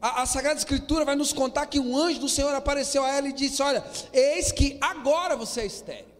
A, 0.00 0.22
a, 0.22 0.26
Sagrada 0.26 0.58
Escritura 0.58 1.04
vai 1.04 1.14
nos 1.14 1.32
contar 1.32 1.66
que 1.66 1.78
um 1.78 1.96
anjo 1.96 2.20
do 2.20 2.28
Senhor 2.28 2.54
apareceu 2.54 3.04
a 3.04 3.10
ela 3.10 3.28
e 3.28 3.32
disse: 3.32 3.62
Olha, 3.62 3.84
eis 4.12 4.50
que 4.50 4.78
agora 4.80 5.36
você 5.36 5.60
é 5.60 5.66
estéreo. 5.66 6.10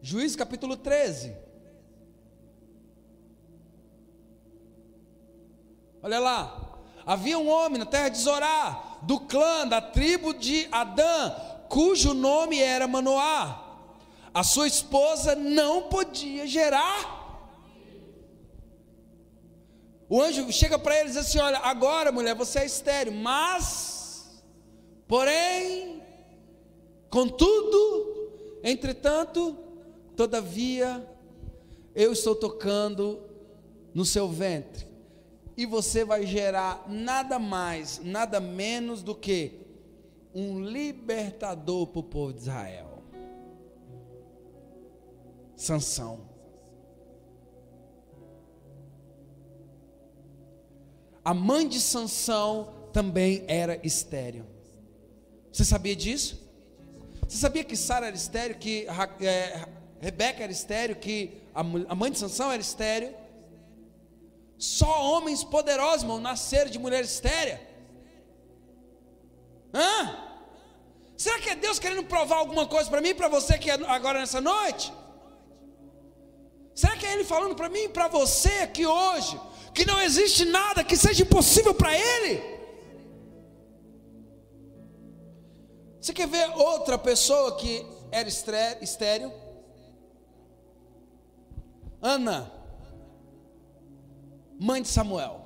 Juízes 0.00 0.36
capítulo 0.36 0.76
13. 0.76 1.34
Olha 6.02 6.20
lá. 6.20 6.62
Havia 7.04 7.38
um 7.38 7.48
homem 7.48 7.78
na 7.78 7.86
terra 7.86 8.08
de 8.08 8.18
Zorá, 8.18 8.98
do 9.02 9.20
clã, 9.20 9.66
da 9.66 9.80
tribo 9.80 10.34
de 10.34 10.68
Adã, 10.72 11.30
cujo 11.68 12.14
nome 12.14 12.60
era 12.60 12.88
Manoá. 12.88 13.62
A 14.34 14.42
sua 14.42 14.66
esposa 14.66 15.36
não 15.36 15.82
podia 15.84 16.46
gerar. 16.46 17.15
O 20.08 20.20
anjo 20.22 20.50
chega 20.52 20.78
para 20.78 20.94
ele 20.96 21.06
e 21.06 21.12
diz 21.12 21.16
assim: 21.16 21.38
Olha, 21.38 21.58
agora 21.58 22.12
mulher, 22.12 22.34
você 22.34 22.60
é 22.60 22.66
estéreo, 22.66 23.12
mas, 23.12 24.42
porém, 25.08 26.02
contudo, 27.10 28.30
entretanto, 28.62 29.56
todavia, 30.16 31.04
eu 31.94 32.12
estou 32.12 32.36
tocando 32.36 33.20
no 33.92 34.04
seu 34.04 34.28
ventre 34.28 34.86
e 35.56 35.64
você 35.64 36.04
vai 36.04 36.26
gerar 36.26 36.84
nada 36.86 37.38
mais, 37.38 38.00
nada 38.04 38.38
menos 38.38 39.02
do 39.02 39.14
que 39.14 39.66
um 40.34 40.60
libertador 40.62 41.86
para 41.86 42.00
o 42.00 42.02
povo 42.02 42.34
de 42.34 42.40
Israel. 42.40 43.02
Sansão. 45.56 46.35
A 51.26 51.34
mãe 51.34 51.66
de 51.66 51.80
Sansão 51.80 52.72
também 52.92 53.44
era 53.48 53.80
estéreo. 53.84 54.46
Você 55.52 55.64
sabia 55.64 55.96
disso? 55.96 56.40
Você 57.26 57.36
sabia 57.36 57.64
que 57.64 57.76
Sara 57.76 58.06
era 58.06 58.14
estéreo, 58.14 58.56
que 58.56 58.86
é, 59.20 59.66
Rebeca 60.00 60.44
era 60.44 60.52
estéreo, 60.52 60.94
que 60.94 61.42
a 61.52 61.96
mãe 61.96 62.12
de 62.12 62.18
Sansão 62.20 62.52
era 62.52 62.62
estéreo? 62.62 63.12
Só 64.56 65.02
homens 65.10 65.42
poderosos, 65.42 66.02
irmão, 66.02 66.20
nasceram 66.20 66.70
de 66.70 66.78
mulher 66.78 67.02
estérea. 67.02 67.60
Hã? 69.74 70.16
Será 71.16 71.40
que 71.40 71.50
é 71.50 71.56
Deus 71.56 71.80
querendo 71.80 72.04
provar 72.04 72.36
alguma 72.36 72.68
coisa 72.68 72.88
para 72.88 73.00
mim 73.00 73.08
e 73.08 73.14
para 73.14 73.26
você 73.26 73.58
que 73.58 73.68
é 73.68 73.74
agora 73.74 74.20
nessa 74.20 74.40
noite? 74.40 74.92
Será 76.72 76.96
que 76.96 77.04
é 77.04 77.14
Ele 77.14 77.24
falando 77.24 77.56
para 77.56 77.68
mim 77.68 77.80
e 77.80 77.88
para 77.88 78.06
você 78.06 78.60
aqui 78.60 78.86
hoje 78.86 79.36
que 79.76 79.84
não 79.84 80.00
existe 80.00 80.44
nada 80.44 80.82
que 80.82 80.96
seja 80.96 81.22
impossível 81.22 81.74
para 81.74 81.92
Ele? 81.94 82.42
Você 86.00 86.12
quer 86.12 86.26
ver 86.26 86.48
outra 86.56 86.96
pessoa 86.96 87.56
que 87.56 87.84
era 88.10 88.28
estéreo? 88.28 89.30
Ana 92.00 92.56
mãe 94.58 94.80
de 94.80 94.88
Samuel. 94.88 95.44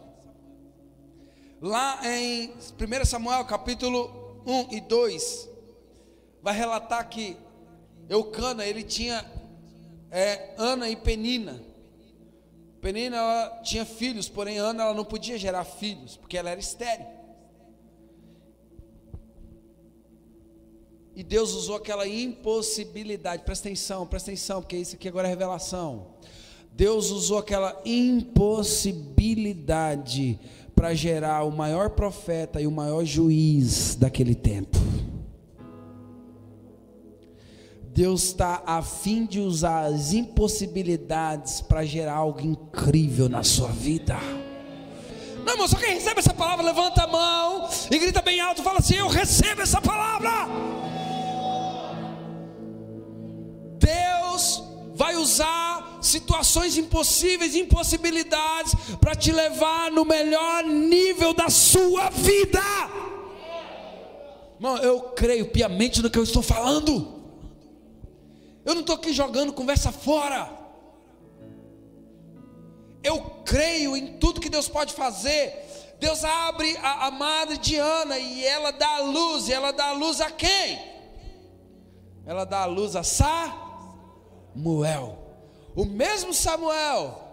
Lá 1.60 2.00
em 2.04 2.50
1 2.50 3.04
Samuel 3.04 3.44
capítulo 3.44 4.42
1 4.46 4.74
e 4.76 4.80
2, 4.80 5.48
vai 6.42 6.56
relatar 6.56 7.08
que 7.08 7.36
Eucana, 8.08 8.64
ele 8.64 8.82
tinha 8.82 9.24
é, 10.10 10.54
Ana 10.56 10.88
e 10.88 10.96
Penina. 10.96 11.69
Penina 12.80 13.16
ela 13.16 13.60
tinha 13.62 13.84
filhos, 13.84 14.28
porém 14.28 14.58
Ana 14.58 14.84
ela 14.84 14.94
não 14.94 15.04
podia 15.04 15.36
gerar 15.38 15.64
filhos, 15.64 16.16
porque 16.16 16.38
ela 16.38 16.50
era 16.50 16.60
estéril. 16.60 17.06
E 21.14 21.22
Deus 21.22 21.52
usou 21.52 21.76
aquela 21.76 22.08
impossibilidade, 22.08 23.42
presta 23.42 23.68
atenção, 23.68 24.06
presta 24.06 24.30
atenção, 24.30 24.62
porque 24.62 24.78
isso 24.78 24.96
aqui 24.96 25.06
agora 25.08 25.28
é 25.28 25.30
revelação. 25.30 26.06
Deus 26.72 27.10
usou 27.10 27.36
aquela 27.36 27.78
impossibilidade 27.84 30.38
para 30.74 30.94
gerar 30.94 31.44
o 31.44 31.50
maior 31.50 31.90
profeta 31.90 32.58
e 32.60 32.66
o 32.66 32.70
maior 32.70 33.04
juiz 33.04 33.94
daquele 33.96 34.34
tempo. 34.34 34.78
Deus 37.92 38.22
está 38.22 38.62
a 38.64 38.82
fim 38.82 39.26
de 39.26 39.40
usar 39.40 39.86
as 39.86 40.12
impossibilidades 40.12 41.60
para 41.60 41.84
gerar 41.84 42.14
algo 42.14 42.40
incrível 42.40 43.28
na 43.28 43.42
sua 43.42 43.68
vida. 43.68 44.16
Não, 45.44 45.54
irmão, 45.54 45.66
só 45.66 45.76
quem 45.76 45.94
recebe 45.94 46.20
essa 46.20 46.32
palavra, 46.32 46.64
levanta 46.64 47.02
a 47.02 47.06
mão 47.08 47.68
e 47.90 47.98
grita 47.98 48.22
bem 48.22 48.40
alto, 48.40 48.62
fala 48.62 48.78
assim: 48.78 48.94
Eu 48.94 49.08
recebo 49.08 49.62
essa 49.62 49.80
palavra. 49.80 50.30
Deus 53.76 54.62
vai 54.94 55.16
usar 55.16 55.98
situações 56.00 56.78
impossíveis, 56.78 57.56
impossibilidades, 57.56 58.72
para 59.00 59.16
te 59.16 59.32
levar 59.32 59.90
no 59.90 60.04
melhor 60.04 60.62
nível 60.62 61.34
da 61.34 61.50
sua 61.50 62.08
vida. 62.10 62.62
Irmão, 64.54 64.76
eu 64.76 65.00
creio 65.00 65.50
piamente 65.50 66.00
no 66.00 66.08
que 66.08 66.18
eu 66.18 66.22
estou 66.22 66.42
falando. 66.42 67.19
Eu 68.64 68.74
não 68.74 68.80
estou 68.80 68.96
aqui 68.96 69.12
jogando 69.12 69.52
conversa 69.52 69.90
fora. 69.90 70.50
Eu 73.02 73.20
creio 73.44 73.96
em 73.96 74.18
tudo 74.18 74.40
que 74.40 74.50
Deus 74.50 74.68
pode 74.68 74.92
fazer. 74.92 75.96
Deus 75.98 76.22
abre 76.24 76.76
a, 76.78 77.06
a 77.06 77.10
madre 77.10 77.58
de 77.58 77.76
Ana 77.76 78.18
e 78.18 78.44
ela 78.44 78.70
dá 78.70 78.96
a 78.96 79.00
luz. 79.00 79.48
E 79.48 79.52
ela 79.52 79.72
dá 79.72 79.88
a 79.88 79.92
luz 79.92 80.20
a 80.20 80.30
quem? 80.30 80.78
Ela 82.26 82.44
dá 82.44 82.62
a 82.62 82.66
luz 82.66 82.94
a 82.96 83.02
Samuel. 83.02 83.58
O 85.74 85.84
mesmo 85.84 86.34
Samuel 86.34 87.28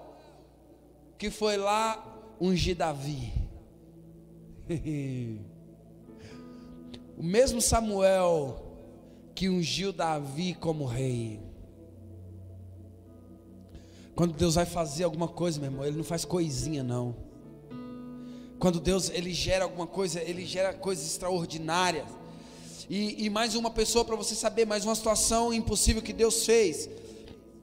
que 1.17 1.32
foi 1.32 1.57
lá 1.57 2.03
ungir 2.39 2.75
Davi. 2.75 3.34
o 7.17 7.23
mesmo 7.23 7.59
Samuel 7.61 8.66
que 9.38 9.47
ungiu 9.47 9.93
Davi 9.93 10.55
como 10.55 10.83
rei. 10.83 11.39
Quando 14.15 14.33
Deus 14.33 14.55
vai 14.55 14.65
fazer 14.65 15.03
alguma 15.03 15.27
coisa, 15.27 15.59
meu 15.59 15.69
irmão, 15.69 15.85
Ele 15.85 15.95
não 15.95 16.03
faz 16.03 16.25
coisinha, 16.25 16.81
não. 16.81 17.15
Quando 18.57 18.79
Deus 18.79 19.11
ele 19.11 19.31
gera 19.31 19.65
alguma 19.65 19.85
coisa, 19.85 20.19
Ele 20.19 20.43
gera 20.43 20.73
coisas 20.73 21.05
extraordinárias. 21.05 22.07
E, 22.89 23.25
e 23.25 23.29
mais 23.29 23.53
uma 23.53 23.69
pessoa 23.69 24.03
para 24.03 24.15
você 24.15 24.33
saber, 24.33 24.65
mais 24.65 24.83
uma 24.83 24.95
situação 24.95 25.53
impossível 25.53 26.01
que 26.01 26.13
Deus 26.13 26.43
fez. 26.43 26.89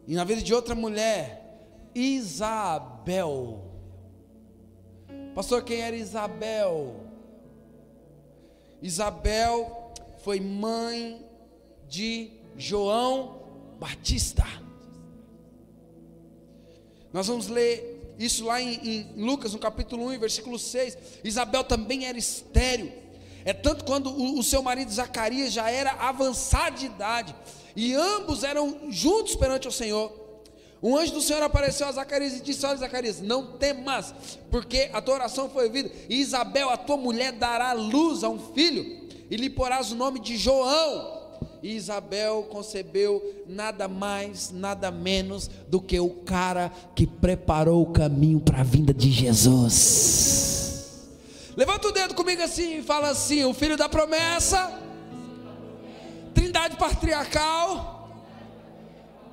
E 0.06 0.14
na 0.14 0.22
vida 0.22 0.42
de 0.42 0.54
outra 0.54 0.76
mulher, 0.76 1.58
Isabel. 1.92 3.64
Pastor, 5.34 5.64
quem 5.64 5.80
era 5.80 5.96
Isabel? 5.96 7.00
Isabel 8.80 9.92
foi 10.22 10.38
mãe 10.38 11.23
de 11.94 12.28
João 12.56 13.40
Batista. 13.78 14.44
Nós 17.12 17.28
vamos 17.28 17.46
ler 17.46 18.16
isso 18.18 18.44
lá 18.44 18.60
em, 18.60 18.74
em, 18.84 19.12
Lucas, 19.16 19.52
no 19.52 19.60
capítulo 19.60 20.10
1, 20.10 20.18
versículo 20.18 20.58
6. 20.58 20.98
Isabel 21.22 21.62
também 21.62 22.06
era 22.06 22.18
estéreo. 22.18 22.92
É 23.44 23.52
tanto 23.52 23.84
quando 23.84 24.10
o, 24.10 24.40
o 24.40 24.42
seu 24.42 24.60
marido 24.60 24.90
Zacarias 24.90 25.52
já 25.52 25.70
era 25.70 25.92
avançado 25.92 26.80
de 26.80 26.86
idade. 26.86 27.34
E 27.76 27.94
ambos 27.94 28.42
eram 28.42 28.90
juntos 28.90 29.36
perante 29.36 29.68
o 29.68 29.72
Senhor. 29.72 30.12
Um 30.82 30.96
anjo 30.96 31.12
do 31.12 31.22
Senhor 31.22 31.42
apareceu 31.44 31.86
a 31.86 31.92
Zacarias 31.92 32.34
e 32.34 32.40
disse: 32.40 32.66
Olha, 32.66 32.76
Zacarias, 32.76 33.20
não 33.20 33.52
temas, 33.52 34.12
porque 34.50 34.90
a 34.92 35.00
tua 35.00 35.14
oração 35.14 35.48
foi 35.48 35.66
ouvida. 35.66 35.90
E 36.08 36.16
Isabel, 36.16 36.70
a 36.70 36.76
tua 36.76 36.96
mulher, 36.96 37.32
dará 37.32 37.72
luz 37.72 38.24
a 38.24 38.28
um 38.28 38.52
filho, 38.52 39.08
e 39.30 39.36
lhe 39.36 39.48
porás 39.48 39.92
o 39.92 39.94
nome 39.94 40.18
de 40.18 40.36
João 40.36 41.23
e 41.64 41.76
Isabel 41.76 42.42
concebeu 42.50 43.42
nada 43.48 43.88
mais, 43.88 44.50
nada 44.52 44.90
menos 44.90 45.48
do 45.66 45.80
que 45.80 45.98
o 45.98 46.10
cara 46.10 46.70
que 46.94 47.06
preparou 47.06 47.80
o 47.80 47.90
caminho 47.90 48.38
para 48.38 48.60
a 48.60 48.62
vinda 48.62 48.92
de 48.92 49.10
Jesus. 49.10 51.08
Levanta 51.56 51.88
o 51.88 51.92
dedo 51.92 52.14
comigo 52.14 52.42
assim 52.42 52.80
e 52.80 52.82
fala 52.82 53.08
assim: 53.08 53.44
o 53.44 53.54
filho 53.54 53.78
da 53.78 53.88
promessa, 53.88 54.78
trindade 56.34 56.76
patriarcal. 56.76 58.10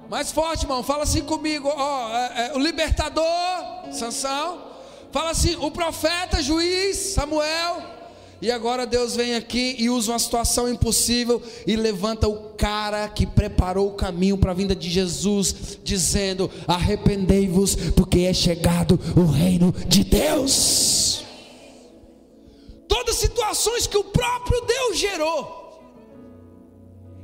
Mais 0.10 0.32
forte, 0.32 0.64
irmão, 0.64 0.82
fala 0.84 1.04
assim 1.04 1.24
comigo: 1.24 1.68
ó, 1.68 2.16
é, 2.16 2.48
é, 2.48 2.54
o 2.54 2.60
libertador, 2.60 3.92
Sansão. 3.92 4.72
Fala 5.12 5.32
assim: 5.32 5.58
o 5.58 5.70
profeta, 5.70 6.42
juiz, 6.42 6.96
Samuel. 6.96 8.01
E 8.42 8.50
agora 8.50 8.88
Deus 8.88 9.16
vem 9.16 9.36
aqui 9.36 9.76
e 9.78 9.90
usa 9.90 10.14
uma 10.14 10.20
situação 10.20 10.68
impossível 10.68 11.42
e 11.68 11.76
levanta 11.76 12.28
o 12.28 12.54
cara 12.54 13.08
que 13.08 13.26
preparou 13.26 13.90
o 13.90 13.94
caminho 13.94 14.38
para 14.38 14.52
a 14.52 14.56
vinda 14.56 14.76
de 14.76 14.90
Jesus, 14.90 15.78
dizendo: 15.84 16.50
Arrependei-vos, 16.68 17.76
porque 17.96 18.22
é 18.22 18.34
chegado 18.34 19.00
o 19.16 19.26
reino 19.26 19.72
de 19.88 20.04
Deus. 20.04 21.24
Todas 22.88 23.16
situações 23.16 23.86
que 23.86 23.98
o 23.98 24.06
próprio 24.06 24.62
Deus 24.62 24.98
gerou, 24.98 25.80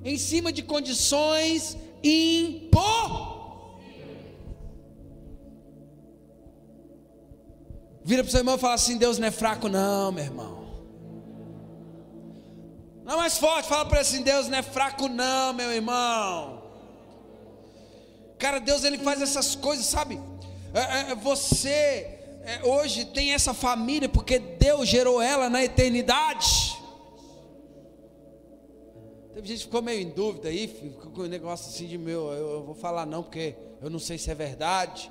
em 0.06 0.18
cima 0.18 0.52
de 0.52 0.62
condições 0.62 1.76
impossíveis. 2.04 3.38
Vira 8.08 8.24
para 8.24 8.30
o 8.30 8.32
seu 8.32 8.40
irmão 8.40 8.56
e 8.56 8.60
fala 8.60 8.76
assim: 8.76 8.98
Deus 8.98 9.18
não 9.18 9.28
é 9.28 9.32
fraco, 9.32 9.68
não, 9.68 10.14
meu 10.14 10.24
irmão. 10.24 10.57
Não 13.08 13.14
é 13.14 13.18
mais 13.20 13.38
forte, 13.38 13.70
fala 13.70 13.86
para 13.86 14.02
assim: 14.02 14.22
Deus 14.22 14.50
não 14.50 14.58
é 14.58 14.62
fraco, 14.62 15.08
não, 15.08 15.54
meu 15.54 15.72
irmão. 15.72 16.62
Cara, 18.38 18.60
Deus 18.60 18.84
ele 18.84 18.98
faz 18.98 19.22
essas 19.22 19.56
coisas, 19.56 19.86
sabe? 19.86 20.20
É, 20.74 20.80
é, 20.80 21.12
é, 21.12 21.16
você 21.16 22.20
é, 22.44 22.60
hoje 22.66 23.06
tem 23.06 23.34
essa 23.34 23.54
família 23.54 24.10
porque 24.10 24.38
Deus 24.38 24.90
gerou 24.90 25.22
ela 25.22 25.50
na 25.50 25.64
eternidade. 25.64 26.78
Teve 29.34 29.48
gente 29.48 29.60
que 29.60 29.66
ficou 29.66 29.82
meio 29.82 30.02
em 30.02 30.10
dúvida 30.10 30.50
aí, 30.50 30.68
ficou 30.68 31.10
com 31.10 31.22
um 31.22 31.28
negócio 31.28 31.70
assim 31.70 31.88
de 31.88 31.98
meu, 31.98 32.34
eu, 32.34 32.50
eu 32.56 32.64
vou 32.64 32.76
falar 32.76 33.06
não 33.06 33.24
porque 33.24 33.56
eu 33.82 33.90
não 33.90 34.00
sei 34.00 34.18
se 34.18 34.30
é 34.30 34.36
verdade. 34.36 35.10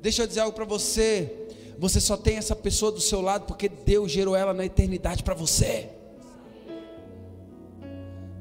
Deixa 0.00 0.22
eu 0.22 0.28
dizer 0.28 0.40
algo 0.40 0.54
para 0.54 0.64
você. 0.64 1.48
Você 1.76 2.00
só 2.00 2.16
tem 2.16 2.36
essa 2.36 2.54
pessoa 2.54 2.92
do 2.92 3.00
seu 3.00 3.20
lado 3.20 3.46
porque 3.46 3.68
Deus 3.68 4.12
gerou 4.12 4.36
ela 4.36 4.54
na 4.54 4.64
eternidade 4.64 5.24
para 5.24 5.34
você. 5.34 5.90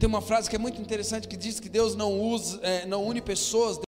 Tem 0.02 0.08
uma 0.08 0.20
frase 0.20 0.49
que 0.49 0.56
é 0.56 0.60
muito 0.60 0.82
interessante 0.82 1.28
que 1.28 1.38
diz 1.38 1.60
que 1.60 1.70
Deus 1.70 1.93
não 1.93 2.20
usa, 2.20 2.60
é, 2.64 2.88
não 2.88 3.06
une 3.06 3.22
pessoas. 3.22 3.80